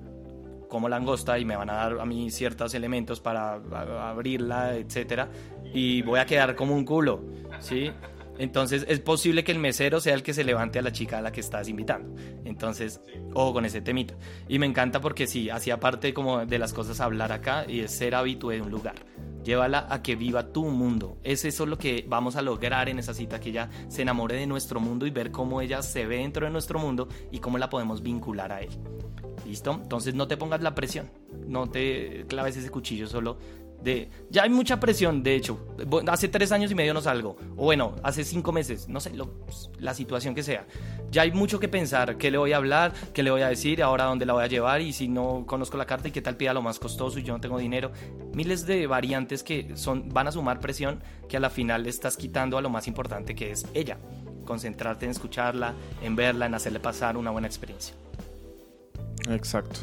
como 0.67 0.89
langosta 0.89 1.37
y 1.37 1.45
me 1.45 1.55
van 1.55 1.69
a 1.69 1.73
dar 1.73 1.99
a 1.99 2.05
mí 2.05 2.31
ciertos 2.31 2.73
elementos 2.73 3.19
para 3.19 3.61
abrirla, 4.09 4.75
etcétera, 4.75 5.29
y 5.71 6.01
voy 6.01 6.19
a 6.19 6.25
quedar 6.25 6.55
como 6.55 6.73
un 6.73 6.83
culo, 6.83 7.23
¿sí? 7.59 7.91
Entonces 8.37 8.85
es 8.87 8.99
posible 8.99 9.43
que 9.43 9.51
el 9.51 9.59
mesero 9.59 9.99
sea 9.99 10.13
el 10.13 10.23
que 10.23 10.33
se 10.33 10.43
levante 10.43 10.79
a 10.79 10.81
la 10.81 10.91
chica 10.91 11.19
a 11.19 11.21
la 11.21 11.31
que 11.31 11.39
estás 11.41 11.69
invitando. 11.69 12.15
Entonces, 12.45 13.01
ojo 13.33 13.53
con 13.53 13.65
ese 13.65 13.81
temita. 13.81 14.15
Y 14.47 14.59
me 14.59 14.65
encanta 14.65 15.01
porque 15.01 15.27
sí, 15.27 15.49
hacía 15.49 15.79
parte 15.79 16.13
como 16.13 16.45
de 16.45 16.59
las 16.59 16.73
cosas 16.73 16.99
hablar 16.99 17.31
acá 17.31 17.65
y 17.67 17.81
es 17.81 17.91
ser 17.91 18.15
habitué 18.15 18.55
de 18.55 18.61
un 18.61 18.71
lugar. 18.71 18.95
Llévala 19.43 19.87
a 19.89 20.01
que 20.01 20.15
viva 20.15 20.53
tu 20.53 20.65
mundo. 20.65 21.17
Es 21.23 21.43
eso 21.43 21.65
lo 21.65 21.77
que 21.77 22.05
vamos 22.07 22.37
a 22.37 22.41
lograr 22.41 22.87
en 22.87 22.99
esa 22.99 23.13
cita, 23.13 23.39
que 23.39 23.49
ella 23.49 23.69
se 23.89 24.01
enamore 24.01 24.37
de 24.37 24.47
nuestro 24.47 24.79
mundo 24.79 25.05
y 25.05 25.11
ver 25.11 25.31
cómo 25.31 25.59
ella 25.59 25.81
se 25.81 26.05
ve 26.05 26.17
dentro 26.17 26.45
de 26.45 26.51
nuestro 26.51 26.79
mundo 26.79 27.09
y 27.29 27.39
cómo 27.39 27.57
la 27.57 27.69
podemos 27.69 28.01
vincular 28.01 28.53
a 28.53 28.61
él. 28.61 28.69
¿Listo? 29.45 29.79
Entonces 29.83 30.15
no 30.15 30.27
te 30.27 30.37
pongas 30.37 30.61
la 30.61 30.73
presión. 30.73 31.11
No 31.45 31.69
te 31.69 32.25
claves 32.27 32.55
ese 32.55 32.69
cuchillo 32.69 33.07
solo 33.07 33.37
de 33.83 34.09
ya 34.29 34.43
hay 34.43 34.49
mucha 34.49 34.79
presión, 34.79 35.23
de 35.23 35.35
hecho, 35.35 35.59
hace 36.07 36.27
tres 36.27 36.51
años 36.51 36.71
y 36.71 36.75
medio 36.75 36.93
no 36.93 37.01
salgo, 37.01 37.35
o 37.55 37.65
bueno, 37.65 37.95
hace 38.03 38.23
cinco 38.23 38.51
meses, 38.51 38.87
no 38.87 38.99
sé, 38.99 39.11
la 39.79 39.93
situación 39.93 40.33
que 40.33 40.43
sea. 40.43 40.65
Ya 41.11 41.23
hay 41.23 41.31
mucho 41.31 41.59
que 41.59 41.67
pensar, 41.67 42.17
qué 42.17 42.31
le 42.31 42.37
voy 42.37 42.53
a 42.53 42.57
hablar, 42.57 42.93
qué 43.13 43.21
le 43.21 43.29
voy 43.29 43.41
a 43.41 43.49
decir, 43.49 43.83
ahora 43.83 44.05
dónde 44.05 44.25
la 44.25 44.33
voy 44.33 44.43
a 44.43 44.47
llevar 44.47 44.81
y 44.81 44.93
si 44.93 45.07
no 45.07 45.43
conozco 45.45 45.77
la 45.77 45.85
carta 45.85 46.07
y 46.07 46.11
qué 46.11 46.21
tal 46.21 46.37
pida 46.37 46.53
lo 46.53 46.61
más 46.61 46.79
costoso 46.79 47.19
y 47.19 47.23
yo 47.23 47.33
no 47.33 47.41
tengo 47.41 47.59
dinero. 47.59 47.91
Miles 48.33 48.65
de 48.65 48.87
variantes 48.87 49.43
que 49.43 49.75
son, 49.75 50.09
van 50.09 50.27
a 50.27 50.31
sumar 50.31 50.59
presión 50.59 51.03
que 51.29 51.37
a 51.37 51.39
la 51.39 51.49
final 51.49 51.83
le 51.83 51.89
estás 51.89 52.17
quitando 52.17 52.57
a 52.57 52.61
lo 52.61 52.69
más 52.69 52.87
importante 52.87 53.35
que 53.35 53.51
es 53.51 53.65
ella. 53.73 53.97
Concentrarte 54.45 55.05
en 55.05 55.11
escucharla, 55.11 55.73
en 56.01 56.15
verla, 56.15 56.47
en 56.47 56.55
hacerle 56.55 56.79
pasar 56.79 57.15
una 57.15 57.31
buena 57.31 57.47
experiencia. 57.47 57.95
Exacto. 59.29 59.81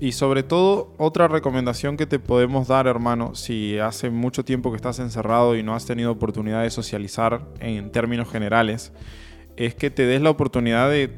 Y 0.00 0.12
sobre 0.12 0.42
todo, 0.42 0.92
otra 0.98 1.28
recomendación 1.28 1.96
que 1.96 2.06
te 2.06 2.18
podemos 2.18 2.68
dar, 2.68 2.86
hermano, 2.86 3.34
si 3.34 3.78
hace 3.78 4.10
mucho 4.10 4.44
tiempo 4.44 4.70
que 4.70 4.76
estás 4.76 4.98
encerrado 4.98 5.56
y 5.56 5.62
no 5.62 5.74
has 5.74 5.86
tenido 5.86 6.10
oportunidad 6.10 6.62
de 6.62 6.70
socializar 6.70 7.46
en 7.60 7.90
términos 7.92 8.28
generales, 8.28 8.92
es 9.56 9.74
que 9.74 9.90
te 9.90 10.04
des 10.06 10.20
la 10.20 10.30
oportunidad 10.30 10.90
de 10.90 11.12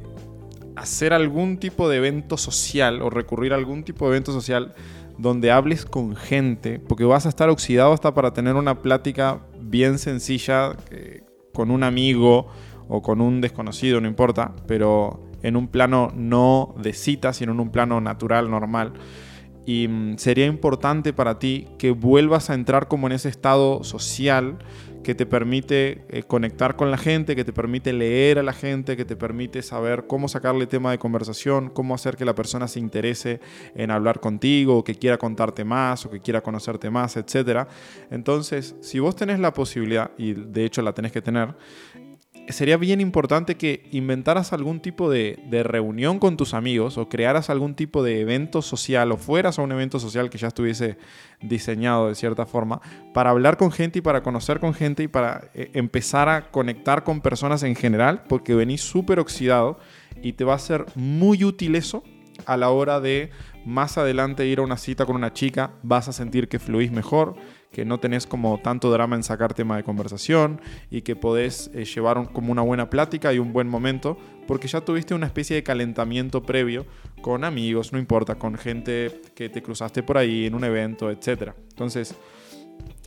hacer 0.76 1.14
algún 1.14 1.56
tipo 1.58 1.88
de 1.88 1.96
evento 1.96 2.36
social 2.36 3.00
o 3.00 3.08
recurrir 3.08 3.54
a 3.54 3.56
algún 3.56 3.82
tipo 3.82 4.04
de 4.04 4.16
evento 4.16 4.32
social 4.32 4.74
donde 5.18 5.50
hables 5.50 5.86
con 5.86 6.14
gente, 6.14 6.78
porque 6.78 7.04
vas 7.04 7.24
a 7.24 7.30
estar 7.30 7.48
oxidado 7.48 7.94
hasta 7.94 8.12
para 8.12 8.34
tener 8.34 8.54
una 8.54 8.82
plática 8.82 9.40
bien 9.58 9.98
sencilla 9.98 10.76
eh, 10.90 11.22
con 11.54 11.70
un 11.70 11.82
amigo 11.82 12.48
o 12.88 13.00
con 13.00 13.22
un 13.22 13.40
desconocido, 13.40 14.00
no 14.02 14.08
importa, 14.08 14.54
pero 14.66 15.25
en 15.46 15.54
un 15.54 15.68
plano 15.68 16.12
no 16.16 16.74
de 16.76 16.92
cita, 16.92 17.32
sino 17.32 17.52
en 17.52 17.60
un 17.60 17.70
plano 17.70 18.00
natural, 18.00 18.50
normal. 18.50 18.94
Y 19.64 19.86
mm, 19.86 20.18
sería 20.18 20.46
importante 20.46 21.12
para 21.12 21.38
ti 21.38 21.68
que 21.78 21.92
vuelvas 21.92 22.50
a 22.50 22.54
entrar 22.54 22.88
como 22.88 23.06
en 23.06 23.12
ese 23.12 23.28
estado 23.28 23.84
social 23.84 24.58
que 25.04 25.14
te 25.14 25.24
permite 25.24 26.04
eh, 26.08 26.24
conectar 26.24 26.74
con 26.74 26.90
la 26.90 26.98
gente, 26.98 27.36
que 27.36 27.44
te 27.44 27.52
permite 27.52 27.92
leer 27.92 28.40
a 28.40 28.42
la 28.42 28.52
gente, 28.52 28.96
que 28.96 29.04
te 29.04 29.14
permite 29.14 29.62
saber 29.62 30.08
cómo 30.08 30.26
sacarle 30.26 30.66
tema 30.66 30.90
de 30.90 30.98
conversación, 30.98 31.70
cómo 31.70 31.94
hacer 31.94 32.16
que 32.16 32.24
la 32.24 32.34
persona 32.34 32.66
se 32.66 32.80
interese 32.80 33.38
en 33.76 33.92
hablar 33.92 34.18
contigo, 34.18 34.82
que 34.82 34.96
quiera 34.96 35.16
contarte 35.16 35.64
más, 35.64 36.04
o 36.06 36.10
que 36.10 36.18
quiera 36.18 36.42
conocerte 36.42 36.90
más, 36.90 37.16
etc. 37.16 37.68
Entonces, 38.10 38.74
si 38.80 38.98
vos 38.98 39.14
tenés 39.14 39.38
la 39.38 39.52
posibilidad, 39.52 40.10
y 40.18 40.32
de 40.32 40.64
hecho 40.64 40.82
la 40.82 40.92
tenés 40.92 41.12
que 41.12 41.22
tener, 41.22 41.54
sería 42.48 42.76
bien 42.76 43.00
importante 43.00 43.56
que 43.56 43.88
inventaras 43.90 44.52
algún 44.52 44.80
tipo 44.80 45.10
de, 45.10 45.38
reunión 45.64 46.18
con 46.18 46.36
tus 46.36 46.54
amigos 46.54 46.98
o 46.98 47.08
crearas 47.08 47.50
algún 47.50 47.74
tipo 47.74 48.02
de 48.02 48.20
evento 48.20 48.62
social 48.62 49.10
o 49.12 49.16
fueras 49.16 49.58
a 49.58 49.62
un 49.62 49.72
evento 49.72 49.98
social 49.98 50.30
que 50.30 50.38
ya 50.38 50.48
estuviese 50.48 50.96
diseñado 51.40 52.08
de 52.08 52.14
cierta 52.14 52.46
forma 52.46 52.80
para 53.12 53.30
hablar 53.30 53.56
con 53.56 53.72
gente 53.72 53.98
y 53.98 54.02
para 54.02 54.22
conocer 54.22 54.60
con 54.60 54.74
gente 54.74 55.02
y 55.02 55.08
para 55.08 55.50
eh, 55.54 55.70
empezar 55.74 56.28
a 56.28 56.50
conectar 56.50 57.04
con 57.04 57.20
personas 57.20 57.62
en 57.62 57.74
general 57.74 58.24
porque 58.28 58.54
venís 58.54 58.80
súper 58.80 59.18
oxidado 59.18 59.78
y 60.22 60.34
te 60.34 60.44
va 60.44 60.54
a 60.54 60.58
ser 60.58 60.86
muy 60.94 61.44
útil 61.44 61.74
eso 61.74 62.02
a 62.44 62.56
la 62.56 62.70
hora 62.70 63.00
de 63.00 63.30
más 63.64 63.98
adelante 63.98 64.46
ir 64.46 64.60
a 64.60 64.62
una 64.62 64.76
cita 64.76 65.06
con 65.06 65.16
una 65.16 65.32
chica, 65.32 65.72
vas 65.82 66.08
a 66.08 66.12
sentir 66.12 66.48
que 66.48 66.58
fluís 66.58 66.92
mejor, 66.92 67.34
que 67.70 67.84
no 67.84 68.00
tenés 68.00 68.26
como 68.26 68.58
tanto 68.58 68.90
drama 68.90 69.16
en 69.16 69.22
sacar 69.22 69.54
tema 69.54 69.76
de 69.76 69.82
conversación 69.82 70.60
y 70.90 71.02
que 71.02 71.16
podés 71.16 71.70
eh, 71.74 71.84
llevar 71.84 72.32
como 72.32 72.52
una 72.52 72.62
buena 72.62 72.88
plática 72.88 73.32
y 73.32 73.38
un 73.38 73.52
buen 73.52 73.68
momento 73.68 74.16
porque 74.46 74.68
ya 74.68 74.80
tuviste 74.80 75.14
una 75.14 75.26
especie 75.26 75.56
de 75.56 75.62
calentamiento 75.62 76.42
previo 76.42 76.86
con 77.20 77.44
amigos, 77.44 77.92
no 77.92 77.98
importa, 77.98 78.36
con 78.36 78.56
gente 78.56 79.20
que 79.34 79.48
te 79.48 79.62
cruzaste 79.62 80.02
por 80.02 80.16
ahí 80.16 80.46
en 80.46 80.54
un 80.54 80.64
evento, 80.64 81.10
etc. 81.10 81.52
Entonces, 81.70 82.14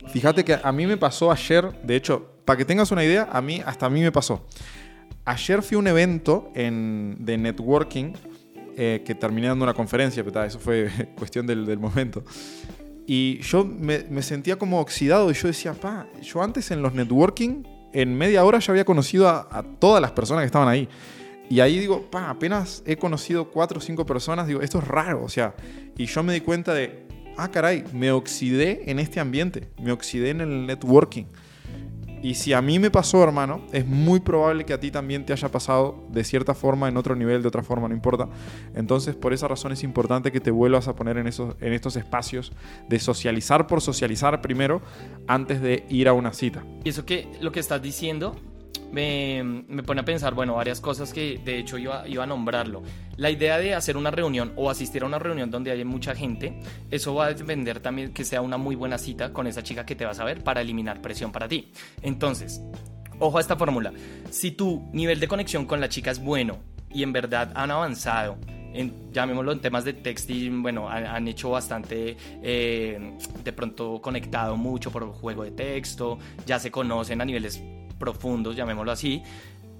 fíjate 0.08 0.44
que 0.44 0.58
a 0.62 0.72
mí 0.72 0.86
me 0.86 0.96
pasó 0.96 1.32
ayer, 1.32 1.72
de 1.82 1.96
hecho, 1.96 2.34
para 2.44 2.58
que 2.58 2.64
tengas 2.64 2.90
una 2.90 3.04
idea, 3.04 3.28
a 3.32 3.40
mí 3.40 3.62
hasta 3.64 3.86
a 3.86 3.90
mí 3.90 4.00
me 4.00 4.12
pasó. 4.12 4.46
Ayer 5.24 5.62
fui 5.62 5.76
a 5.76 5.78
un 5.78 5.86
evento 5.86 6.50
en, 6.54 7.16
de 7.18 7.38
networking 7.38 8.12
eh, 8.76 9.02
que 9.04 9.14
terminé 9.14 9.48
dando 9.48 9.64
una 9.64 9.74
conferencia, 9.74 10.24
pero 10.24 10.44
eso 10.44 10.58
fue 10.58 10.90
cuestión 11.16 11.46
del, 11.46 11.66
del 11.66 11.78
momento. 11.78 12.24
Y 13.12 13.40
yo 13.40 13.64
me, 13.64 14.22
sentía 14.22 14.56
como 14.56 14.78
oxidado 14.78 15.32
y 15.32 15.34
yo 15.34 15.48
decía, 15.48 15.74
pa, 15.74 16.06
yo 16.22 16.44
antes 16.44 16.70
en 16.70 16.80
los 16.80 16.94
networking, 16.94 17.64
en 17.92 18.16
media 18.16 18.44
hora 18.44 18.60
ya 18.60 18.70
había 18.70 18.84
conocido 18.84 19.28
a, 19.28 19.64
todas 19.80 20.00
las 20.00 20.12
personas 20.12 20.42
que 20.42 20.46
estaban 20.46 20.68
ahí. 20.68 20.88
Y 21.48 21.58
ahí 21.58 21.80
digo, 21.80 22.08
pa, 22.08 22.30
apenas 22.30 22.84
he 22.86 22.94
conocido 22.94 23.50
cuatro 23.50 23.78
o 23.78 23.80
cinco 23.80 24.06
personas, 24.06 24.46
digo, 24.46 24.60
esto 24.60 24.78
es 24.78 24.86
raro, 24.86 25.24
o 25.24 25.28
sea, 25.28 25.56
y 25.98 26.06
yo 26.06 26.22
me 26.22 26.32
di 26.32 26.40
cuenta 26.40 26.72
de, 26.72 27.04
ah, 27.36 27.50
caray, 27.50 27.82
me 27.92 28.12
oxidé 28.12 28.88
en 28.88 29.00
este 29.00 29.18
ambiente, 29.18 29.66
me 29.82 29.90
oxidé 29.90 30.30
en 30.30 30.42
el 30.42 30.66
networking. 30.68 31.24
Y 32.22 32.34
si 32.34 32.52
a 32.52 32.60
mí 32.60 32.78
me 32.78 32.90
pasó, 32.90 33.22
hermano, 33.22 33.62
es 33.72 33.86
muy 33.86 34.20
probable 34.20 34.64
que 34.64 34.72
a 34.72 34.80
ti 34.80 34.90
también 34.90 35.24
te 35.24 35.32
haya 35.32 35.50
pasado 35.50 36.04
de 36.10 36.22
cierta 36.24 36.54
forma, 36.54 36.88
en 36.88 36.96
otro 36.96 37.16
nivel, 37.16 37.42
de 37.42 37.48
otra 37.48 37.62
forma, 37.62 37.88
no 37.88 37.94
importa. 37.94 38.28
Entonces, 38.74 39.14
por 39.14 39.32
esa 39.32 39.48
razón 39.48 39.72
es 39.72 39.82
importante 39.82 40.30
que 40.30 40.40
te 40.40 40.50
vuelvas 40.50 40.88
a 40.88 40.94
poner 40.94 41.16
en, 41.16 41.26
esos, 41.26 41.56
en 41.60 41.72
estos 41.72 41.96
espacios 41.96 42.52
de 42.88 42.98
socializar 42.98 43.66
por 43.66 43.80
socializar 43.80 44.40
primero 44.42 44.82
antes 45.26 45.62
de 45.62 45.84
ir 45.88 46.08
a 46.08 46.12
una 46.12 46.32
cita. 46.32 46.64
Y 46.84 46.90
eso 46.90 47.06
que 47.06 47.28
lo 47.40 47.52
que 47.52 47.60
estás 47.60 47.80
diciendo 47.80 48.36
me, 48.92 49.82
pone 49.82 50.00
a 50.00 50.04
pensar, 50.04 50.34
bueno, 50.34 50.54
varias 50.54 50.80
cosas 50.80 51.12
que 51.12 51.40
de 51.44 51.58
hecho 51.58 51.78
iba, 51.78 52.06
iba 52.08 52.24
a 52.24 52.26
nombrarlo. 52.26 52.82
La 53.16 53.30
idea 53.30 53.58
de 53.58 53.74
hacer 53.74 53.96
una 53.96 54.10
reunión 54.10 54.52
o 54.56 54.70
asistir 54.70 55.02
a 55.02 55.06
una 55.06 55.18
reunión 55.18 55.50
donde 55.50 55.70
hay 55.70 55.84
mucha 55.84 56.14
gente, 56.14 56.60
eso 56.90 57.14
va 57.14 57.26
a 57.26 57.34
depender 57.34 57.80
también 57.80 58.12
que 58.12 58.24
sea 58.24 58.42
una 58.42 58.56
muy 58.56 58.76
buena 58.76 58.98
cita 58.98 59.32
con 59.32 59.46
esa 59.46 59.62
chica 59.62 59.86
que 59.86 59.94
te 59.94 60.04
vas 60.04 60.20
a 60.20 60.24
ver 60.24 60.42
para 60.42 60.60
eliminar 60.60 61.00
presión 61.00 61.32
para 61.32 61.48
ti. 61.48 61.72
Entonces, 62.02 62.60
ojo 63.18 63.38
a 63.38 63.40
esta 63.40 63.56
fórmula. 63.56 63.92
Si 64.30 64.50
tu 64.50 64.88
nivel 64.92 65.20
de 65.20 65.28
conexión 65.28 65.66
con 65.66 65.80
la 65.80 65.88
chica 65.88 66.10
es 66.10 66.18
bueno 66.20 66.58
y 66.92 67.02
en 67.02 67.12
verdad 67.12 67.52
han 67.54 67.70
avanzado, 67.70 68.38
en, 68.72 69.12
llamémoslo 69.12 69.52
en 69.52 69.60
temas 69.60 69.84
de 69.84 69.92
texting, 69.94 70.62
bueno, 70.62 70.88
han, 70.88 71.26
hecho 71.28 71.50
bastante, 71.50 72.16
eh, 72.42 73.16
de 73.42 73.52
pronto 73.52 74.00
conectado 74.00 74.56
mucho 74.56 74.90
por 74.90 75.06
juego 75.12 75.44
de 75.44 75.50
texto, 75.50 76.18
ya 76.46 76.58
se 76.58 76.70
conocen 76.70 77.20
a 77.20 77.24
niveles 77.24 77.62
profundos, 78.00 78.56
llamémoslo 78.56 78.90
así, 78.90 79.22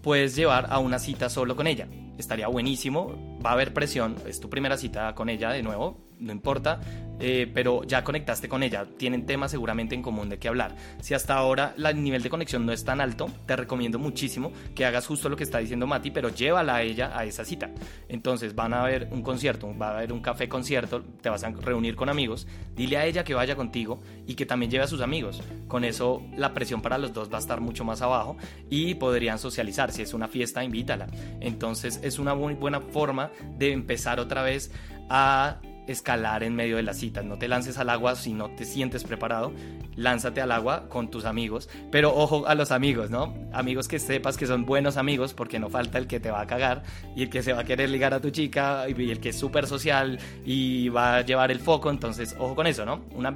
puedes 0.01 0.37
llevar 0.37 0.69
a 0.71 0.79
una 0.79 1.01
cita 1.01 1.29
solo 1.29 1.57
con 1.57 1.67
ella. 1.67 1.89
Estaría 2.17 2.47
buenísimo, 2.47 3.41
va 3.45 3.51
a 3.51 3.53
haber 3.55 3.75
presión, 3.75 4.15
es 4.29 4.39
tu 4.39 4.49
primera 4.49 4.77
cita 4.77 5.13
con 5.17 5.29
ella 5.29 5.51
de 5.51 5.65
nuevo, 5.65 6.10
no 6.21 6.33
importa, 6.33 6.81
eh, 7.19 7.51
pero 7.53 7.85
ya 7.85 8.05
conectaste 8.05 8.49
con 8.49 8.63
ella, 8.63 8.87
tienen 8.97 9.27
temas 9.27 9.51
seguramente 9.51 9.95
en 9.95 10.03
común 10.03 10.29
de 10.29 10.39
qué 10.39 10.49
hablar. 10.49 10.77
Si 11.01 11.15
hasta 11.15 11.35
ahora 11.35 11.75
el 11.77 12.03
nivel 12.03 12.23
de 12.23 12.31
conexión 12.31 12.65
no 12.65 12.73
es 12.73 12.85
tan 12.85 13.01
alto, 13.01 13.29
te 13.47 13.57
recomiendo 13.57 13.99
muchísimo 13.99 14.53
que 14.75 14.85
hagas 14.85 15.07
justo 15.07 15.29
lo 15.29 15.37
que 15.37 15.45
está 15.45 15.59
diciendo 15.59 15.87
Mati, 15.87 16.11
pero 16.11 16.31
llévala 16.31 16.77
a 16.77 16.83
ella 16.83 17.13
a 17.19 17.25
esa 17.25 17.45
cita. 17.45 17.71
Entonces 18.09 18.55
van 18.55 18.73
a 18.73 18.83
ver 18.85 19.09
un 19.11 19.23
concierto, 19.23 19.77
va 19.77 19.91
a 19.91 19.99
haber 19.99 20.13
un 20.13 20.21
café 20.21 20.49
concierto, 20.49 21.03
te 21.21 21.29
vas 21.29 21.45
a 21.45 21.51
reunir 21.51 21.97
con 21.97 22.09
amigos, 22.09 22.47
dile 22.75 22.97
a 22.97 23.07
ella 23.07 23.25
que 23.25 23.35
vaya 23.35 23.57
contigo 23.57 24.01
y 24.27 24.35
que 24.35 24.47
también 24.47 24.71
lleve 24.71 24.85
a 24.85 24.89
sus 24.89 25.01
amigos. 25.01 25.43
Con 25.69 25.85
eso 25.85 26.23
la 26.37 26.55
presión 26.55 26.81
para 26.81 26.99
los 26.99 27.13
dos 27.13 27.31
va 27.31 27.37
a 27.37 27.41
estar 27.41 27.61
mucho 27.61 27.85
más 27.85 28.03
abajo 28.03 28.37
y 28.69 28.95
podrían 28.95 29.39
socializar. 29.39 29.93
Si 29.93 30.03
es 30.03 30.15
una 30.15 30.29
fiesta, 30.29 30.65
invítala. 30.65 31.07
Entonces 31.41 32.01
es 32.03 32.19
una 32.19 32.35
muy 32.35 32.55
buena 32.55 32.81
forma 32.81 33.31
de 33.59 33.73
empezar 33.73 34.21
otra 34.21 34.43
vez 34.43 34.71
a 35.09 35.61
escalar 35.93 36.43
en 36.43 36.55
medio 36.55 36.77
de 36.77 36.83
las 36.83 36.99
citas. 36.99 37.25
No 37.25 37.39
te 37.39 37.49
lances 37.49 37.79
al 37.79 37.91
agua 37.91 38.17
si 38.17 38.33
no 38.33 38.51
te 38.51 38.65
sientes 38.65 39.05
preparado. 39.05 39.53
Lánzate 39.97 40.41
al 40.41 40.53
agua 40.53 40.89
con 40.89 41.11
tus 41.11 41.25
amigos. 41.25 41.69
Pero 41.91 42.15
ojo 42.15 42.47
a 42.47 42.55
los 42.55 42.73
amigos, 42.73 43.11
¿no? 43.11 43.35
Amigos 43.53 43.89
que 43.89 43.99
sepas 43.99 44.37
que 44.37 44.47
son 44.47 44.65
buenos 44.65 44.97
amigos 44.97 45.35
porque 45.35 45.59
no 45.59 45.69
falta 45.69 45.99
el 45.99 46.07
que 46.07 46.21
te 46.21 46.31
va 46.31 46.41
a 46.41 46.47
cagar 46.47 46.83
y 47.17 47.23
el 47.23 47.31
que 47.31 47.43
se 47.43 47.53
va 47.53 47.61
a 47.61 47.65
querer 47.65 47.91
ligar 47.91 48.15
a 48.15 48.21
tu 48.21 48.31
chica 48.31 48.87
y 48.89 49.11
el 49.11 49.21
que 49.21 49.31
es 49.31 49.39
súper 49.39 49.67
social 49.67 50.19
y 50.45 50.89
va 50.89 51.17
a 51.17 51.21
llevar 51.23 51.51
el 51.51 51.61
foco. 51.61 51.91
Entonces, 51.91 52.37
ojo 52.39 52.55
con 52.55 52.67
eso, 52.67 52.85
¿no? 52.85 53.05
Una... 53.15 53.35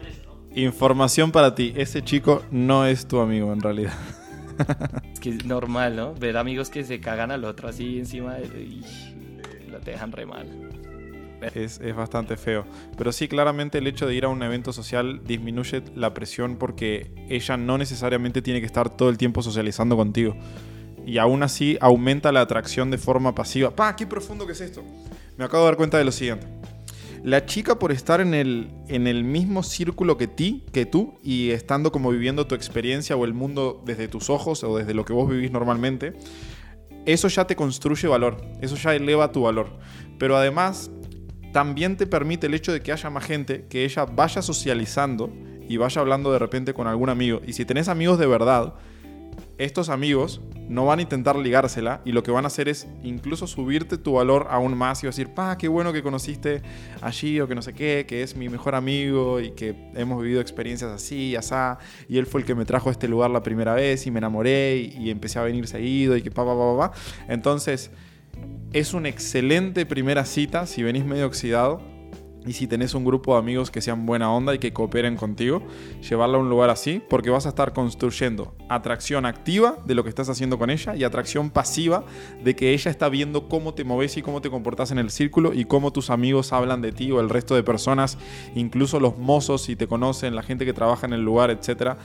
Información 0.55 1.33
para 1.33 1.55
ti. 1.55 1.73
Ese 1.77 2.03
chico 2.03 2.43
no 2.51 2.87
es 2.87 3.09
tu 3.09 3.21
amigo 3.21 3.53
en 3.53 3.61
realidad. 3.61 3.95
es 5.12 5.19
que 5.19 5.31
es 5.31 5.45
normal, 5.45 5.97
¿no? 5.97 6.14
Ver 6.14 6.37
amigos 6.37 6.71
que 6.71 6.85
se 6.85 7.01
cagan 7.01 7.33
al 7.33 7.45
otro 7.45 7.69
así 7.69 7.99
encima 7.99 8.38
y 8.38 8.83
lo 9.69 9.81
dejan 9.81 10.12
re 10.12 10.27
mal 10.27 10.84
es, 11.42 11.81
bastante 11.94 12.37
feo. 12.37 12.64
Pero 12.97 13.12
sí, 13.12 13.29
claramente 13.29 13.79
el 13.79 13.87
hecho 13.87 14.07
de 14.07 14.14
ir 14.14 14.25
a 14.25 14.29
un 14.29 14.42
evento 14.42 14.73
social 14.73 15.23
disminuye 15.25 15.83
la 15.94 16.14
presión 16.14 16.57
porque 16.57 17.12
ella 17.29 17.57
no 17.57 17.79
necesariamente 17.79 18.42
tiene 18.42 18.61
que 18.61 18.66
estar 18.66 18.90
todo 18.90 19.09
el 19.09 19.18
tiempo 19.18 19.42
socializando 19.42 19.97
contigo. 19.97 20.37
Y 21.07 21.18
aún 21.18 21.42
así 21.42 21.77
aumenta 21.81 22.33
la 22.33 22.40
atracción 22.40 22.90
de 22.90 22.99
forma 22.99 23.35
pasiva. 23.35 23.75
¡Pah! 23.75 23.94
¡Qué 23.94 24.07
profundo 24.07 24.47
que 24.47 24.53
es 24.53 24.61
esto! 24.61 24.83
Me 25.37 25.44
acabo 25.44 25.64
de 25.64 25.70
dar 25.70 25.77
cuenta 25.77 25.99
de 25.99 26.05
lo 26.05 26.12
siguiente. 26.12 26.47
La 27.23 27.47
chica 27.47 27.79
por 27.79 27.90
estar 27.90 28.20
en 28.20 28.35
el, 28.35 28.70
en 28.88 29.07
el 29.07 29.25
mismo 29.25 29.62
círculo 29.62 30.18
que 30.18 30.27
ti, 30.29 30.62
que 30.73 30.85
tú, 30.85 31.14
y 31.23 31.51
estando 31.51 31.90
como 31.90 32.11
viviendo 32.11 32.47
tu 32.47 32.55
experiencia 32.55 33.16
o 33.16 33.25
el 33.25 33.33
mundo 33.33 33.83
desde 33.87 34.09
tus 34.09 34.29
ojos 34.29 34.62
o 34.62 34.77
desde 34.77 34.92
lo 34.92 35.07
que 35.07 35.14
vos 35.14 35.31
vivís 35.31 35.51
normalmente, 35.51 36.12
eso 37.07 37.29
ya 37.29 37.47
te 37.47 37.57
construye 37.57 38.09
valor, 38.09 38.37
eso 38.61 38.77
ya 38.77 38.94
eleva 38.94 39.33
tu 39.33 39.42
valor. 39.42 39.70
Pero 40.18 40.37
además 40.37 40.90
también 41.55 41.97
te 41.97 42.09
permite 42.09 42.49
el 42.49 42.55
hecho 42.55 42.73
de 42.73 42.81
que 42.81 42.90
haya 42.90 43.11
más 43.11 43.25
gente, 43.25 43.67
que 43.69 43.85
ella 43.85 44.07
vaya 44.07 44.43
socializando 44.43 45.33
y 45.69 45.77
vaya 45.77 46.01
hablando 46.01 46.33
de 46.33 46.40
repente 46.40 46.75
con 46.75 46.88
algún 46.88 47.11
amigo. 47.11 47.40
Y 47.47 47.53
si 47.53 47.64
tenés 47.64 47.87
amigos 47.87 48.19
de 48.19 48.27
verdad, 48.27 48.75
estos 49.57 49.88
amigos 49.88 50.40
no 50.69 50.85
van 50.85 50.99
a 50.99 51.03
intentar 51.03 51.37
ligársela 51.37 52.01
y 52.05 52.11
lo 52.11 52.25
que 52.25 52.33
van 52.33 52.43
a 52.43 52.49
hacer 52.49 52.69
es 52.69 52.88
incluso 53.05 53.47
subirte 53.47 53.99
tu 53.99 54.14
valor 54.14 54.49
aún 54.51 54.77
más 54.77 55.05
y 55.05 55.07
decir, 55.07 55.29
pa, 55.29 55.57
qué 55.57 55.69
bueno 55.69 55.93
que 55.93 56.03
conociste 56.03 56.61
allí 57.01 57.40
o 57.40 57.47
que 57.47 57.55
no 57.55 57.62
sé 57.62 57.73
qué, 57.73 58.05
que 58.09 58.25
es 58.25 58.35
mi 58.35 58.49
mejor 58.49 58.75
amigo 58.75 59.38
y 59.38 59.53
que 59.53 59.77
hemos 59.95 60.21
vivido 60.21 60.40
experiencias 60.40 60.90
así 60.90 61.31
y 61.31 61.37
asá, 61.37 61.79
y 62.09 62.19
él 62.19 62.27
fue 62.27 62.40
el 62.40 62.49
que 62.49 62.57
me 62.57 62.64
trajo 62.64 62.88
a 62.88 62.93
este 62.93 63.07
lugar 63.07 63.31
la 63.31 63.45
primera 63.45 63.75
vez 63.75 64.09
y 64.09 64.11
me 64.11 64.19
enamoré 64.19 64.77
y, 64.77 65.09
empecé 65.09 65.38
a 65.38 65.43
venir 65.43 65.69
seguido 65.69 66.17
y 66.17 66.23
que 66.23 66.33
pa, 66.33 66.45
pa, 66.45 66.57
pa, 66.57 66.90
pa. 66.90 66.99
Entonces, 67.33 67.93
es 68.74 68.92
una 68.92 69.08
excelente 69.08 69.87
primera 69.87 70.24
cita 70.24 70.66
si 70.66 70.82
venís 70.82 71.04
medio 71.04 71.26
oxidado 71.26 71.80
y 72.44 72.54
si 72.54 72.66
tenés 72.66 72.92
un 72.94 73.04
grupo 73.04 73.32
de 73.32 73.38
amigos 73.38 73.70
que 73.70 73.80
sean 73.80 74.04
buena 74.04 74.30
onda 74.32 74.52
y 74.52 74.58
que 74.58 74.72
cooperen 74.72 75.16
contigo, 75.16 75.62
llevarla 76.06 76.38
a 76.38 76.40
un 76.40 76.50
lugar 76.50 76.70
así, 76.70 77.00
porque 77.08 77.30
vas 77.30 77.46
a 77.46 77.50
estar 77.50 77.72
construyendo 77.72 78.56
atracción 78.68 79.26
activa 79.26 79.78
de 79.87 79.94
lo 79.94 80.02
que 80.02 80.08
estás 80.08 80.28
haciendo 80.28 80.58
con 80.58 80.70
ella 80.70 80.96
y 80.96 81.04
atracción 81.04 81.50
pasiva 81.50 82.04
de 82.42 82.56
que 82.56 82.74
ella 82.74 82.90
está 82.90 83.08
viendo 83.08 83.48
cómo 83.48 83.74
te 83.74 83.84
moves 83.84 84.16
y 84.16 84.22
cómo 84.22 84.42
te 84.42 84.50
comportas 84.50 84.90
en 84.90 84.98
el 84.98 85.10
círculo 85.10 85.54
y 85.54 85.66
cómo 85.66 85.92
tus 85.92 86.10
amigos 86.10 86.52
hablan 86.52 86.82
de 86.82 86.90
ti 86.90 87.12
o 87.12 87.20
el 87.20 87.30
resto 87.30 87.54
de 87.54 87.62
personas, 87.62 88.18
incluso 88.56 88.98
los 88.98 89.16
mozos 89.16 89.62
si 89.62 89.76
te 89.76 89.87
conocen, 89.87 90.34
la 90.34 90.42
gente 90.42 90.66
que 90.66 90.72
trabaja 90.72 91.06
en 91.06 91.12
el 91.12 91.22
lugar, 91.22 91.50
etcétera, 91.50 91.96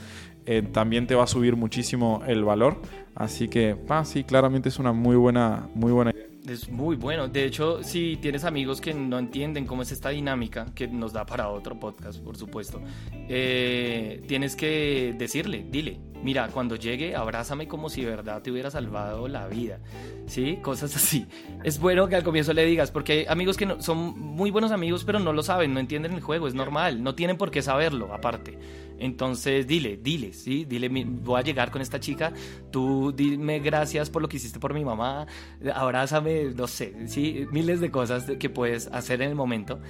eh, 0.46 0.62
también 0.62 1.08
te 1.08 1.16
va 1.16 1.24
a 1.24 1.26
subir 1.26 1.56
muchísimo 1.56 2.22
el 2.28 2.44
valor. 2.44 2.80
Así 3.16 3.48
que, 3.48 3.76
sí, 4.04 4.22
claramente 4.22 4.68
es 4.68 4.78
una 4.78 4.92
muy 4.92 5.16
buena, 5.16 5.68
muy 5.74 5.90
buena 5.90 6.12
idea. 6.12 6.29
Es 6.46 6.68
muy 6.68 6.96
bueno. 6.96 7.28
De 7.28 7.44
hecho, 7.44 7.82
si 7.82 8.16
tienes 8.16 8.44
amigos 8.44 8.80
que 8.80 8.94
no 8.94 9.18
entienden 9.18 9.66
cómo 9.66 9.82
es 9.82 9.92
esta 9.92 10.08
dinámica, 10.08 10.66
que 10.74 10.88
nos 10.88 11.12
da 11.12 11.26
para 11.26 11.48
otro 11.48 11.78
podcast, 11.78 12.18
por 12.20 12.36
supuesto, 12.36 12.80
eh, 13.12 14.22
tienes 14.26 14.56
que 14.56 15.14
decirle, 15.18 15.66
dile, 15.70 16.00
mira, 16.22 16.48
cuando 16.48 16.76
llegue, 16.76 17.14
abrázame 17.14 17.68
como 17.68 17.88
si 17.88 18.02
de 18.02 18.10
verdad 18.10 18.42
te 18.42 18.50
hubiera 18.50 18.70
salvado 18.70 19.28
la 19.28 19.48
vida. 19.48 19.80
¿Sí? 20.26 20.58
Cosas 20.62 20.94
así. 20.96 21.26
Es 21.62 21.78
bueno 21.78 22.08
que 22.08 22.16
al 22.16 22.22
comienzo 22.22 22.52
le 22.52 22.64
digas, 22.64 22.90
porque 22.90 23.12
hay 23.12 23.26
amigos 23.28 23.56
que 23.56 23.66
no, 23.66 23.82
son 23.82 24.18
muy 24.18 24.50
buenos 24.50 24.72
amigos, 24.72 25.04
pero 25.04 25.18
no 25.18 25.32
lo 25.32 25.42
saben, 25.42 25.74
no 25.74 25.80
entienden 25.80 26.12
el 26.14 26.20
juego, 26.20 26.48
es 26.48 26.54
normal, 26.54 27.02
no 27.02 27.14
tienen 27.14 27.36
por 27.36 27.50
qué 27.50 27.62
saberlo, 27.62 28.14
aparte. 28.14 28.58
Entonces, 29.00 29.66
dile, 29.66 29.98
dile, 30.00 30.32
¿sí? 30.32 30.64
Dile, 30.64 30.88
voy 30.88 31.40
a 31.40 31.42
llegar 31.42 31.70
con 31.70 31.82
esta 31.82 31.98
chica, 31.98 32.32
tú 32.70 33.12
dime 33.16 33.58
gracias 33.58 34.10
por 34.10 34.22
lo 34.22 34.28
que 34.28 34.36
hiciste 34.36 34.60
por 34.60 34.74
mi 34.74 34.84
mamá, 34.84 35.26
abrázame, 35.74 36.52
no 36.54 36.66
sé, 36.66 36.94
¿sí? 37.06 37.46
Miles 37.50 37.80
de 37.80 37.90
cosas 37.90 38.24
que 38.38 38.50
puedes 38.50 38.86
hacer 38.88 39.22
en 39.22 39.30
el 39.30 39.34
momento. 39.34 39.80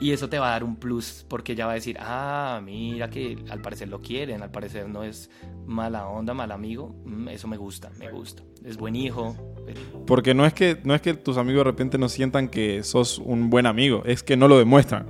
Y 0.00 0.12
eso 0.12 0.28
te 0.28 0.38
va 0.38 0.48
a 0.48 0.50
dar 0.50 0.62
un 0.62 0.76
plus 0.76 1.24
porque 1.28 1.56
ya 1.56 1.66
va 1.66 1.72
a 1.72 1.74
decir, 1.74 1.96
ah, 1.98 2.60
mira 2.64 3.10
que 3.10 3.36
al 3.50 3.60
parecer 3.60 3.88
lo 3.88 4.00
quieren, 4.00 4.42
al 4.42 4.50
parecer 4.50 4.88
no 4.88 5.02
es 5.02 5.28
mala 5.66 6.06
onda, 6.06 6.34
mal 6.34 6.52
amigo. 6.52 6.94
Mm, 7.04 7.28
eso 7.28 7.48
me 7.48 7.56
gusta, 7.56 7.90
me 7.98 8.08
gusta. 8.10 8.44
Es 8.64 8.76
buen 8.76 8.94
hijo. 8.94 9.36
Porque 10.06 10.34
no 10.34 10.46
es 10.46 10.54
que, 10.54 10.80
no 10.84 10.94
es 10.94 11.02
que 11.02 11.14
tus 11.14 11.36
amigos 11.36 11.60
de 11.60 11.64
repente 11.64 11.98
no 11.98 12.08
sientan 12.08 12.48
que 12.48 12.84
sos 12.84 13.18
un 13.18 13.50
buen 13.50 13.66
amigo, 13.66 14.02
es 14.04 14.22
que 14.22 14.36
no 14.36 14.46
lo 14.46 14.56
demuestran. 14.56 15.06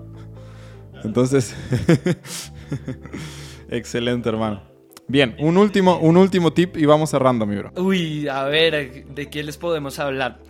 Entonces, 1.05 1.55
excelente 3.69 4.29
hermano. 4.29 4.63
Bien, 5.07 5.37
un 5.39 5.57
último, 5.57 5.99
un 5.99 6.17
último 6.17 6.53
tip 6.53 6.77
y 6.77 6.85
vamos 6.85 7.11
cerrando, 7.11 7.47
mi 7.47 7.57
bro. 7.57 7.73
Uy, 7.77 8.29
a 8.29 8.45
ver, 8.45 9.07
¿de 9.07 9.31
qué 9.31 9.43
les 9.43 9.57
podemos 9.57 9.99
hablar? 9.99 10.41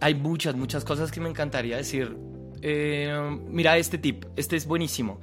Hay 0.00 0.14
muchas, 0.14 0.56
muchas 0.56 0.84
cosas 0.84 1.12
que 1.12 1.20
me 1.20 1.28
encantaría 1.28 1.76
decir 1.76 2.16
eh, 2.62 3.38
mira 3.48 3.76
este 3.76 3.98
tip, 3.98 4.24
este 4.36 4.56
es 4.56 4.66
buenísimo. 4.66 5.20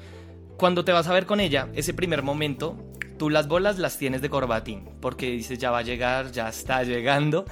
Cuando 0.57 0.85
te 0.85 0.91
vas 0.91 1.07
a 1.07 1.13
ver 1.13 1.25
con 1.25 1.39
ella, 1.39 1.67
ese 1.73 1.93
primer 1.93 2.23
momento, 2.23 2.77
tú 3.17 3.29
las 3.29 3.47
bolas 3.47 3.77
las 3.77 3.97
tienes 3.97 4.21
de 4.21 4.29
corbatín, 4.29 4.89
porque 5.01 5.31
dices 5.31 5.59
ya 5.59 5.71
va 5.71 5.79
a 5.79 5.83
llegar, 5.83 6.31
ya 6.31 6.47
está 6.47 6.83
llegando. 6.83 7.45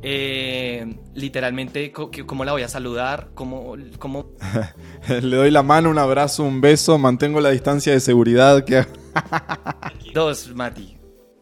Eh, 0.00 0.96
literalmente, 1.14 1.92
¿cómo 1.92 2.44
la 2.44 2.52
voy 2.52 2.62
a 2.62 2.68
saludar? 2.68 3.30
¿Cómo, 3.34 3.74
cómo... 3.98 4.30
Le 5.08 5.36
doy 5.36 5.50
la 5.50 5.62
mano, 5.62 5.90
un 5.90 5.98
abrazo, 5.98 6.44
un 6.44 6.60
beso, 6.60 6.98
mantengo 6.98 7.40
la 7.40 7.50
distancia 7.50 7.92
de 7.92 8.00
seguridad. 8.00 8.64
Que... 8.64 8.86
Dos, 10.14 10.54
Mati. 10.54 10.96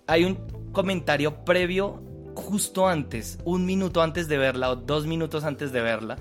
Hay 0.07 0.25
un 0.25 0.37
comentario 0.73 1.45
previo 1.45 2.03
justo 2.35 2.87
antes, 2.87 3.39
un 3.45 3.65
minuto 3.65 4.03
antes 4.03 4.29
de 4.29 4.39
verla 4.39 4.71
o 4.71 4.77
dos 4.77 5.07
minutos 5.07 5.45
antes 5.45 5.73
de 5.73 5.81
verla 5.81 6.19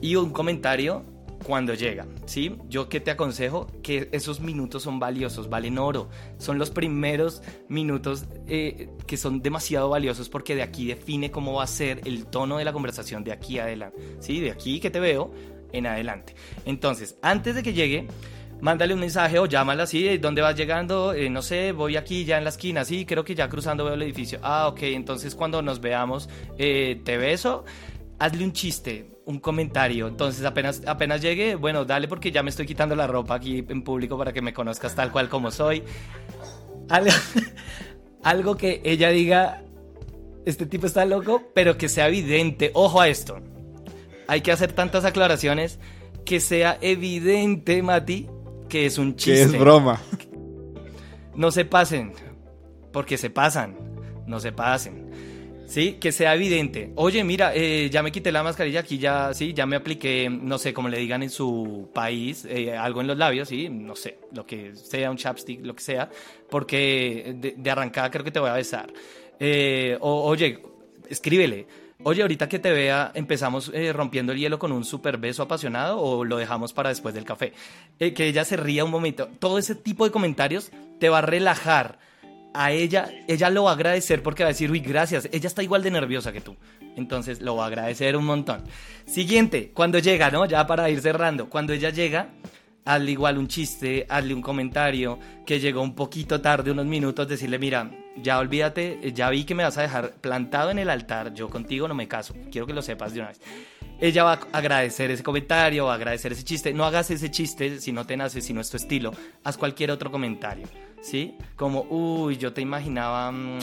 y 0.00 0.16
un 0.16 0.30
comentario 0.30 1.04
cuando 1.42 1.74
llega, 1.74 2.06
¿sí? 2.26 2.56
Yo 2.68 2.88
que 2.88 3.00
te 3.00 3.10
aconsejo 3.10 3.66
que 3.82 4.08
esos 4.12 4.40
minutos 4.40 4.84
son 4.84 4.98
valiosos, 4.98 5.48
valen 5.48 5.78
oro. 5.78 6.08
Son 6.38 6.58
los 6.58 6.70
primeros 6.70 7.42
minutos 7.68 8.26
eh, 8.46 8.90
que 9.06 9.16
son 9.16 9.42
demasiado 9.42 9.88
valiosos 9.88 10.28
porque 10.28 10.54
de 10.54 10.62
aquí 10.62 10.86
define 10.86 11.30
cómo 11.30 11.54
va 11.54 11.64
a 11.64 11.66
ser 11.66 12.00
el 12.04 12.26
tono 12.26 12.58
de 12.58 12.64
la 12.64 12.72
conversación 12.72 13.24
de 13.24 13.32
aquí 13.32 13.58
adelante, 13.58 14.16
¿sí? 14.20 14.40
De 14.40 14.50
aquí 14.50 14.80
que 14.80 14.90
te 14.90 15.00
veo 15.00 15.32
en 15.72 15.86
adelante. 15.86 16.34
Entonces, 16.64 17.16
antes 17.22 17.54
de 17.54 17.62
que 17.62 17.72
llegue, 17.72 18.06
mándale 18.62 18.94
un 18.94 19.00
mensaje 19.00 19.38
o 19.38 19.44
llámala 19.44 19.82
así, 19.82 20.16
¿dónde 20.16 20.40
vas 20.40 20.56
llegando? 20.56 21.12
Eh, 21.12 21.28
no 21.28 21.42
sé, 21.42 21.72
voy 21.72 21.96
aquí 21.96 22.24
ya 22.24 22.38
en 22.38 22.44
la 22.44 22.50
esquina, 22.50 22.86
sí, 22.86 23.04
creo 23.04 23.24
que 23.24 23.34
ya 23.34 23.50
cruzando 23.50 23.84
veo 23.84 23.94
el 23.94 24.02
edificio. 24.02 24.38
Ah, 24.42 24.68
ok, 24.68 24.82
entonces 24.84 25.34
cuando 25.34 25.60
nos 25.60 25.80
veamos, 25.80 26.30
eh, 26.56 26.98
te 27.04 27.18
beso 27.18 27.64
hazle 28.22 28.44
un 28.44 28.52
chiste, 28.52 29.10
un 29.26 29.40
comentario. 29.40 30.06
Entonces, 30.06 30.44
apenas, 30.44 30.82
apenas 30.86 31.20
llegue, 31.20 31.56
bueno, 31.56 31.84
dale 31.84 32.06
porque 32.06 32.30
ya 32.30 32.42
me 32.42 32.50
estoy 32.50 32.66
quitando 32.66 32.94
la 32.94 33.06
ropa 33.06 33.34
aquí 33.34 33.64
en 33.68 33.82
público 33.82 34.16
para 34.16 34.32
que 34.32 34.40
me 34.40 34.52
conozcas 34.52 34.94
tal 34.94 35.10
cual 35.10 35.28
como 35.28 35.50
soy. 35.50 35.82
Algo, 38.22 38.56
que 38.56 38.80
ella 38.84 39.08
diga, 39.08 39.64
este 40.46 40.66
tipo 40.66 40.86
está 40.86 41.04
loco, 41.04 41.50
pero 41.54 41.76
que 41.76 41.88
sea 41.88 42.06
evidente. 42.06 42.70
Ojo 42.74 43.00
a 43.00 43.08
esto. 43.08 43.40
Hay 44.28 44.40
que 44.40 44.52
hacer 44.52 44.72
tantas 44.72 45.04
aclaraciones 45.04 45.80
que 46.24 46.38
sea 46.38 46.78
evidente, 46.80 47.82
Mati, 47.82 48.28
que 48.72 48.86
es 48.86 48.96
un 48.96 49.16
chiste. 49.16 49.34
Que 49.34 49.42
es 49.42 49.58
broma. 49.58 50.00
No 51.34 51.50
se 51.50 51.66
pasen, 51.66 52.14
porque 52.90 53.18
se 53.18 53.28
pasan. 53.28 53.76
No 54.26 54.40
se 54.40 54.50
pasen. 54.50 55.10
Sí, 55.66 55.98
que 56.00 56.10
sea 56.10 56.34
evidente. 56.34 56.90
Oye, 56.96 57.22
mira, 57.22 57.52
eh, 57.54 57.90
ya 57.90 58.02
me 58.02 58.10
quité 58.10 58.32
la 58.32 58.42
mascarilla 58.42 58.80
aquí, 58.80 58.96
ya, 58.96 59.34
sí, 59.34 59.52
ya 59.52 59.66
me 59.66 59.76
apliqué, 59.76 60.30
no 60.30 60.56
sé, 60.56 60.72
como 60.72 60.88
le 60.88 60.98
digan 60.98 61.22
en 61.22 61.28
su 61.28 61.90
país, 61.92 62.46
eh, 62.48 62.74
algo 62.74 63.02
en 63.02 63.08
los 63.08 63.18
labios, 63.18 63.48
sí, 63.48 63.68
no 63.68 63.94
sé, 63.94 64.18
lo 64.32 64.46
que 64.46 64.74
sea, 64.74 65.10
un 65.10 65.18
chapstick, 65.18 65.64
lo 65.64 65.74
que 65.74 65.82
sea, 65.82 66.10
porque 66.48 67.54
de, 67.56 67.70
arrancada 67.70 68.10
creo 68.10 68.24
que 68.24 68.30
te 68.30 68.40
voy 68.40 68.50
a 68.50 68.54
besar. 68.54 68.90
Eh, 69.38 69.98
o, 70.00 70.22
oye, 70.24 70.62
escríbele. 71.08 71.66
Oye, 72.04 72.22
ahorita 72.22 72.48
que 72.48 72.58
te 72.58 72.72
vea, 72.72 73.12
empezamos 73.14 73.70
rompiendo 73.92 74.32
el 74.32 74.38
hielo 74.38 74.58
con 74.58 74.72
un 74.72 74.84
super 74.84 75.18
beso 75.18 75.44
apasionado 75.44 76.00
o 76.00 76.24
lo 76.24 76.36
dejamos 76.36 76.72
para 76.72 76.88
después 76.88 77.14
del 77.14 77.24
café. 77.24 77.52
que 77.98 78.26
ella 78.26 78.44
se 78.44 78.56
ría 78.56 78.84
un 78.84 78.90
momento. 78.90 79.28
Todo 79.38 79.56
ese 79.56 79.76
tipo 79.76 80.04
de 80.04 80.10
comentarios 80.10 80.72
te 80.98 81.08
va 81.08 81.18
a 81.18 81.22
relajar 81.22 82.00
a 82.54 82.72
ella, 82.72 83.08
ella 83.28 83.50
lo 83.50 83.64
va 83.64 83.70
a 83.70 83.74
agradecer 83.74 84.20
porque 84.20 84.42
va 84.42 84.48
a 84.48 84.52
decir, 84.52 84.70
uy, 84.70 84.80
gracias, 84.80 85.28
ella 85.32 85.46
está 85.46 85.62
igual 85.62 85.84
de 85.84 85.92
nerviosa 85.92 86.32
que 86.32 86.40
tú. 86.40 86.56
Entonces 86.96 87.40
lo 87.40 87.54
va 87.54 87.64
a 87.64 87.66
agradecer 87.68 88.16
un 88.16 88.24
montón. 88.24 88.64
Siguiente, 89.06 89.70
cuando 89.72 90.00
llega, 90.00 90.30
¿no? 90.30 90.44
Ya 90.44 90.66
para 90.66 90.90
ir 90.90 91.00
cerrando, 91.00 91.48
cuando 91.48 91.72
ella 91.72 91.90
llega, 91.90 92.30
hazle 92.84 93.12
igual 93.12 93.38
un 93.38 93.46
chiste, 93.46 94.06
hazle 94.08 94.34
un 94.34 94.42
comentario, 94.42 95.20
que 95.46 95.60
llegó 95.60 95.82
un 95.82 95.94
poquito 95.94 96.40
tarde, 96.40 96.72
unos 96.72 96.86
minutos, 96.86 97.28
decirle, 97.28 97.60
mira, 97.60 97.90
ya 98.16 98.38
olvídate, 98.38 99.12
ya 99.12 99.30
vi 99.30 99.44
que 99.44 99.54
me 99.54 99.62
vas 99.62 99.78
a 99.78 99.82
dejar 99.82 100.14
plantado 100.20 100.70
en 100.70 100.78
el 100.78 100.90
altar, 100.90 101.34
yo 101.34 101.48
contigo 101.48 101.88
no 101.88 101.94
me 101.94 102.08
caso, 102.08 102.34
quiero 102.50 102.66
que 102.66 102.72
lo 102.72 102.82
sepas 102.82 103.14
de 103.14 103.20
una 103.20 103.28
vez. 103.28 103.40
Ella 104.00 104.24
va 104.24 104.32
a 104.32 104.58
agradecer 104.58 105.12
ese 105.12 105.22
comentario, 105.22 105.84
va 105.84 105.92
a 105.92 105.94
agradecer 105.94 106.32
ese 106.32 106.42
chiste. 106.42 106.74
No 106.74 106.84
hagas 106.84 107.12
ese 107.12 107.30
chiste 107.30 107.78
si 107.78 107.92
no 107.92 108.04
te 108.04 108.16
nace, 108.16 108.40
si 108.40 108.52
no 108.52 108.60
es 108.60 108.68
tu 108.68 108.76
estilo. 108.76 109.12
Haz 109.44 109.56
cualquier 109.56 109.92
otro 109.92 110.10
comentario. 110.10 110.66
¿sí? 111.02 111.36
Como, 111.56 111.82
uy, 111.82 112.36
yo 112.36 112.52
te 112.52 112.60
imaginaba, 112.60 113.30
mm, 113.30 113.58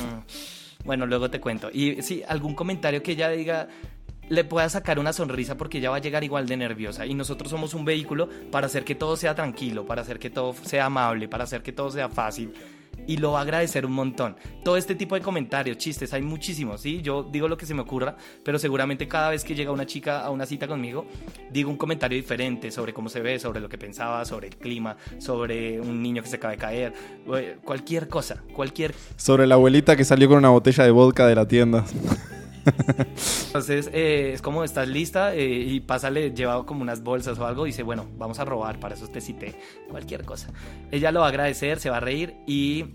bueno, 0.86 1.06
luego 1.06 1.30
te 1.30 1.40
cuento. 1.40 1.70
Y 1.74 2.02
sí, 2.04 2.24
algún 2.28 2.54
comentario 2.54 3.04
que 3.04 3.14
ella 3.14 3.30
diga, 3.30 3.68
le 4.30 4.44
pueda 4.44 4.70
sacar 4.70 5.00
una 5.00 5.12
sonrisa 5.12 5.58
porque 5.58 5.80
ella 5.80 5.90
va 5.90 5.98
a 5.98 6.02
llegar 6.02 6.24
igual 6.24 6.48
de 6.48 6.56
nerviosa 6.56 7.06
y 7.06 7.16
nosotros 7.16 7.50
somos 7.50 7.74
un 7.74 7.84
vehículo 7.84 8.30
para 8.52 8.68
hacer 8.68 8.86
que 8.86 8.96
todo 8.96 9.18
sea 9.18 9.34
tranquilo, 9.34 9.86
para 9.86 10.04
hacer 10.04 10.20
que 10.20 10.30
todo 10.30 10.54
sea 10.54 10.86
amable, 10.86 11.28
para 11.28 11.46
hacer 11.46 11.64
que 11.64 11.72
todo 11.72 11.90
sea 11.90 12.10
fácil 12.10 12.54
y 13.08 13.18
lo 13.18 13.34
va 13.34 13.40
a 13.40 13.42
agradecer 13.44 13.86
un 13.86 13.94
montón. 13.94 14.36
Todo 14.64 14.78
este 14.78 14.96
tipo 14.96 15.16
de 15.16 15.22
comentarios, 15.22 15.78
chistes, 15.78 16.14
hay 16.14 16.22
muchísimos, 16.22 16.82
¿sí? 16.82 17.02
Yo 17.02 17.24
digo 17.24 17.48
lo 17.48 17.58
que 17.58 17.66
se 17.66 17.74
me 17.74 17.82
ocurra, 17.82 18.16
pero 18.44 18.60
seguramente 18.60 19.08
cada 19.08 19.30
vez 19.30 19.44
que 19.44 19.56
llega 19.56 19.72
una 19.72 19.86
chica 19.86 20.22
a 20.22 20.30
una 20.30 20.46
cita 20.46 20.68
conmigo, 20.68 21.06
digo 21.52 21.70
un 21.70 21.78
comentario 21.78 22.18
diferente 22.18 22.72
sobre 22.72 22.94
cómo 22.94 23.10
se 23.10 23.22
ve, 23.22 23.40
sobre 23.40 23.60
lo 23.60 23.70
que 23.70 23.78
pensaba, 23.78 24.26
sobre 24.26 24.48
el 24.48 24.58
clima, 24.58 24.98
sobre 25.18 25.80
un 25.80 26.02
niño 26.02 26.22
que 26.24 26.30
se 26.30 26.38
acaba 26.38 26.52
de 26.52 26.58
caer, 26.58 26.94
cualquier 27.64 28.08
cosa, 28.08 28.44
cualquier... 28.54 28.94
Sobre 29.18 29.48
la 29.48 29.56
abuelita 29.56 29.96
que 29.96 30.06
salió 30.06 30.28
con 30.28 30.38
una 30.38 30.50
botella 30.50 30.84
de 30.84 30.92
vodka 30.92 31.28
de 31.28 31.36
la 31.36 31.48
tienda. 31.48 31.86
Entonces 33.48 33.90
eh, 33.94 34.32
es 34.34 34.42
como 34.42 34.64
estás 34.64 34.88
lista 34.88 35.34
eh, 35.36 35.48
y 35.48 35.80
pásale, 35.80 36.32
lleva 36.32 36.66
como 36.66 36.82
unas 36.82 37.04
bolsas 37.04 37.38
o 37.40 37.46
algo 37.46 37.66
y 37.66 37.70
dice, 37.70 37.84
bueno, 37.84 38.08
vamos 38.18 38.40
a 38.40 38.46
robar, 38.46 38.80
para 38.80 38.96
eso 38.96 39.08
te 39.08 39.22
cité, 39.22 39.56
cualquier 39.90 40.26
cosa. 40.26 40.50
Ella 40.92 41.12
lo 41.12 41.22
va 41.22 41.28
a 41.28 41.30
agradecer, 41.30 41.80
se 41.80 41.90
va 41.90 41.98
a 41.98 42.02
reír 42.02 42.36
y 42.48 42.86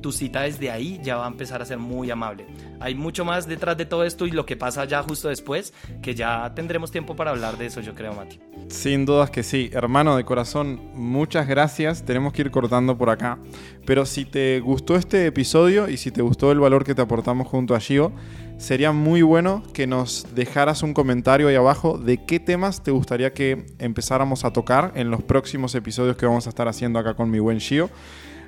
tu 0.00 0.12
cita 0.12 0.42
desde 0.42 0.70
ahí 0.70 1.00
ya 1.02 1.16
va 1.16 1.24
a 1.26 1.28
empezar 1.28 1.62
a 1.62 1.64
ser 1.64 1.78
muy 1.78 2.10
amable. 2.10 2.46
Hay 2.80 2.94
mucho 2.94 3.24
más 3.24 3.46
detrás 3.46 3.76
de 3.76 3.86
todo 3.86 4.04
esto 4.04 4.26
y 4.26 4.30
lo 4.30 4.46
que 4.46 4.56
pasa 4.56 4.84
ya 4.84 5.02
justo 5.02 5.28
después, 5.28 5.72
que 6.02 6.14
ya 6.14 6.52
tendremos 6.54 6.90
tiempo 6.90 7.16
para 7.16 7.30
hablar 7.30 7.58
de 7.58 7.66
eso, 7.66 7.80
yo 7.80 7.94
creo, 7.94 8.14
Mati. 8.14 8.40
Sin 8.68 9.04
dudas 9.04 9.30
que 9.30 9.42
sí. 9.42 9.70
Hermano 9.72 10.16
de 10.16 10.24
corazón, 10.24 10.80
muchas 10.94 11.46
gracias. 11.46 12.04
Tenemos 12.04 12.32
que 12.32 12.42
ir 12.42 12.50
cortando 12.50 12.96
por 12.96 13.10
acá. 13.10 13.38
Pero 13.84 14.06
si 14.06 14.24
te 14.24 14.60
gustó 14.60 14.96
este 14.96 15.26
episodio 15.26 15.88
y 15.88 15.96
si 15.96 16.10
te 16.10 16.22
gustó 16.22 16.52
el 16.52 16.60
valor 16.60 16.84
que 16.84 16.94
te 16.94 17.02
aportamos 17.02 17.48
junto 17.48 17.74
a 17.74 17.80
Gio, 17.80 18.12
sería 18.58 18.92
muy 18.92 19.22
bueno 19.22 19.62
que 19.72 19.86
nos 19.86 20.26
dejaras 20.34 20.82
un 20.82 20.94
comentario 20.94 21.48
ahí 21.48 21.56
abajo 21.56 21.98
de 21.98 22.24
qué 22.24 22.38
temas 22.38 22.82
te 22.82 22.90
gustaría 22.90 23.32
que 23.32 23.66
empezáramos 23.78 24.44
a 24.44 24.52
tocar 24.52 24.92
en 24.94 25.10
los 25.10 25.22
próximos 25.22 25.74
episodios 25.74 26.16
que 26.16 26.26
vamos 26.26 26.46
a 26.46 26.50
estar 26.50 26.68
haciendo 26.68 26.98
acá 26.98 27.14
con 27.14 27.30
mi 27.30 27.38
buen 27.38 27.58
Gio. 27.58 27.90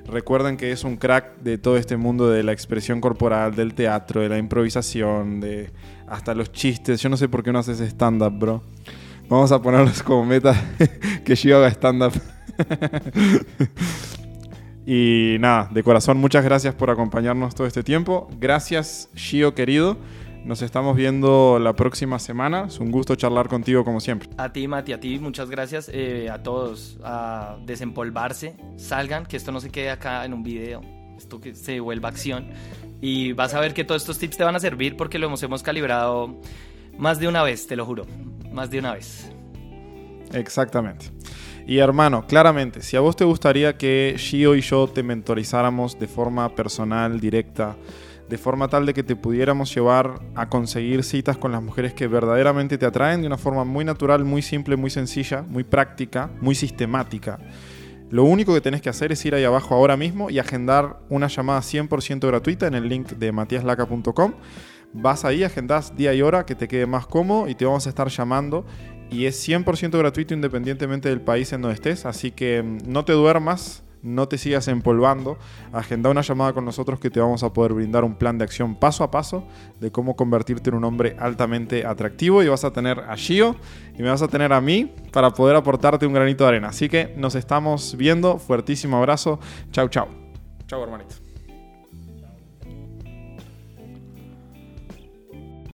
Recuerden 0.07 0.57
que 0.57 0.71
es 0.71 0.83
un 0.83 0.97
crack 0.97 1.39
de 1.39 1.57
todo 1.57 1.77
este 1.77 1.97
mundo 1.97 2.29
de 2.29 2.43
la 2.43 2.51
expresión 2.51 2.99
corporal, 2.99 3.55
del 3.55 3.73
teatro, 3.73 4.21
de 4.21 4.29
la 4.29 4.37
improvisación, 4.37 5.39
de 5.39 5.71
hasta 6.07 6.33
los 6.33 6.51
chistes. 6.51 7.01
Yo 7.01 7.09
no 7.09 7.17
sé 7.17 7.29
por 7.29 7.43
qué 7.43 7.51
no 7.51 7.59
haces 7.59 7.79
stand-up, 7.79 8.37
bro. 8.37 8.63
Vamos 9.29 9.51
a 9.51 9.61
ponerlos 9.61 10.03
como 10.03 10.25
meta 10.25 10.55
que 11.25 11.35
yo 11.35 11.57
haga 11.57 11.69
stand-up. 11.69 12.13
y 14.85 15.37
nada, 15.39 15.69
de 15.71 15.83
corazón, 15.83 16.17
muchas 16.17 16.43
gracias 16.43 16.75
por 16.75 16.89
acompañarnos 16.89 17.55
todo 17.55 17.65
este 17.65 17.83
tiempo. 17.83 18.29
Gracias, 18.39 19.09
Shio 19.15 19.55
querido. 19.55 19.97
Nos 20.45 20.61
estamos 20.61 20.97
viendo 20.97 21.57
la 21.57 21.73
próxima 21.73 22.19
semana. 22.19 22.65
Es 22.67 22.79
un 22.79 22.91
gusto 22.91 23.15
charlar 23.15 23.47
contigo 23.47 23.85
como 23.85 24.01
siempre. 24.01 24.27
A 24.37 24.51
ti, 24.51 24.67
Mati, 24.67 24.91
a 24.91 24.99
ti, 24.99 25.17
muchas 25.17 25.49
gracias. 25.49 25.89
Eh, 25.93 26.29
a 26.29 26.43
todos, 26.43 26.99
a 27.01 27.55
desempolvarse. 27.65 28.57
Salgan, 28.75 29.25
que 29.25 29.37
esto 29.37 29.53
no 29.53 29.61
se 29.61 29.69
quede 29.69 29.89
acá 29.89 30.25
en 30.25 30.33
un 30.33 30.43
video. 30.43 30.81
Esto 31.17 31.39
que 31.39 31.55
se 31.55 31.79
vuelva 31.79 32.09
acción. 32.09 32.49
Y 32.99 33.31
vas 33.31 33.53
a 33.53 33.61
ver 33.61 33.73
que 33.73 33.85
todos 33.85 34.01
estos 34.01 34.19
tips 34.19 34.35
te 34.35 34.43
van 34.43 34.55
a 34.55 34.59
servir 34.59 34.97
porque 34.97 35.17
lo 35.17 35.27
hemos, 35.27 35.41
hemos 35.43 35.63
calibrado 35.63 36.41
más 36.97 37.19
de 37.19 37.29
una 37.29 37.41
vez, 37.41 37.65
te 37.65 37.77
lo 37.77 37.85
juro. 37.85 38.05
Más 38.51 38.69
de 38.69 38.79
una 38.79 38.93
vez. 38.93 39.31
Exactamente. 40.33 41.05
Y 41.65 41.77
hermano, 41.77 42.27
claramente, 42.27 42.81
si 42.81 42.97
a 42.97 42.99
vos 42.99 43.15
te 43.15 43.23
gustaría 43.23 43.77
que 43.77 44.15
Shio 44.17 44.55
y 44.55 44.61
yo 44.61 44.87
te 44.87 45.03
mentorizáramos 45.03 45.97
de 45.97 46.07
forma 46.07 46.53
personal, 46.53 47.21
directa, 47.21 47.77
de 48.29 48.37
forma 48.37 48.67
tal 48.67 48.85
de 48.85 48.93
que 48.93 49.03
te 49.03 49.15
pudiéramos 49.15 49.73
llevar 49.73 50.21
a 50.35 50.49
conseguir 50.49 51.03
citas 51.03 51.37
con 51.37 51.51
las 51.51 51.61
mujeres 51.61 51.93
que 51.93 52.07
verdaderamente 52.07 52.77
te 52.77 52.85
atraen 52.85 53.21
de 53.21 53.27
una 53.27 53.37
forma 53.37 53.63
muy 53.63 53.85
natural, 53.85 54.23
muy 54.23 54.41
simple, 54.41 54.75
muy 54.75 54.89
sencilla, 54.89 55.43
muy 55.43 55.63
práctica, 55.63 56.29
muy 56.41 56.55
sistemática. 56.55 57.39
Lo 58.09 58.23
único 58.25 58.53
que 58.53 58.61
tenés 58.61 58.81
que 58.81 58.89
hacer 58.89 59.11
es 59.11 59.25
ir 59.25 59.33
ahí 59.33 59.43
abajo 59.43 59.73
ahora 59.73 59.97
mismo 59.97 60.29
y 60.29 60.37
agendar 60.37 60.99
una 61.09 61.27
llamada 61.27 61.61
100% 61.61 62.27
gratuita 62.27 62.67
en 62.67 62.75
el 62.75 62.87
link 62.87 63.09
de 63.13 63.31
matiaslaca.com. 63.31 64.33
Vas 64.93 65.25
ahí, 65.25 65.43
agendás 65.43 65.95
día 65.95 66.13
y 66.13 66.21
hora 66.21 66.45
que 66.45 66.53
te 66.53 66.67
quede 66.67 66.85
más 66.85 67.07
cómodo 67.07 67.47
y 67.47 67.55
te 67.55 67.65
vamos 67.65 67.87
a 67.87 67.89
estar 67.89 68.09
llamando. 68.09 68.65
Y 69.09 69.25
es 69.25 69.47
100% 69.47 69.97
gratuito 69.97 70.33
independientemente 70.33 71.09
del 71.09 71.21
país 71.21 71.51
en 71.53 71.63
donde 71.63 71.75
estés. 71.75 72.05
Así 72.05 72.29
que 72.29 72.61
mm, 72.61 72.77
no 72.85 73.03
te 73.03 73.13
duermas 73.13 73.82
no 74.03 74.27
te 74.27 74.37
sigas 74.37 74.67
empolvando, 74.67 75.37
agenda 75.71 76.09
una 76.09 76.21
llamada 76.21 76.53
con 76.53 76.65
nosotros 76.65 76.99
que 76.99 77.09
te 77.09 77.19
vamos 77.19 77.41
a 77.43 77.53
poder 77.53 77.73
brindar 77.73 78.03
un 78.03 78.15
plan 78.15 78.37
de 78.37 78.43
acción 78.43 78.75
paso 78.75 79.03
a 79.03 79.09
paso 79.09 79.47
de 79.79 79.91
cómo 79.91 80.15
convertirte 80.15 80.69
en 80.69 80.75
un 80.75 80.83
hombre 80.83 81.15
altamente 81.19 81.85
atractivo 81.85 82.43
y 82.43 82.47
vas 82.47 82.63
a 82.63 82.71
tener 82.71 82.99
a 82.99 83.15
Gio 83.15 83.55
y 83.97 84.03
me 84.03 84.09
vas 84.09 84.21
a 84.21 84.27
tener 84.27 84.53
a 84.53 84.61
mí 84.61 84.93
para 85.11 85.31
poder 85.31 85.55
aportarte 85.55 86.05
un 86.05 86.13
granito 86.13 86.43
de 86.43 86.49
arena. 86.49 86.67
Así 86.69 86.89
que 86.89 87.13
nos 87.17 87.35
estamos 87.35 87.95
viendo, 87.97 88.37
fuertísimo 88.37 88.97
abrazo, 88.97 89.39
chau 89.71 89.87
chau. 89.87 90.07
Chau 90.67 90.83
hermanito. 90.83 91.22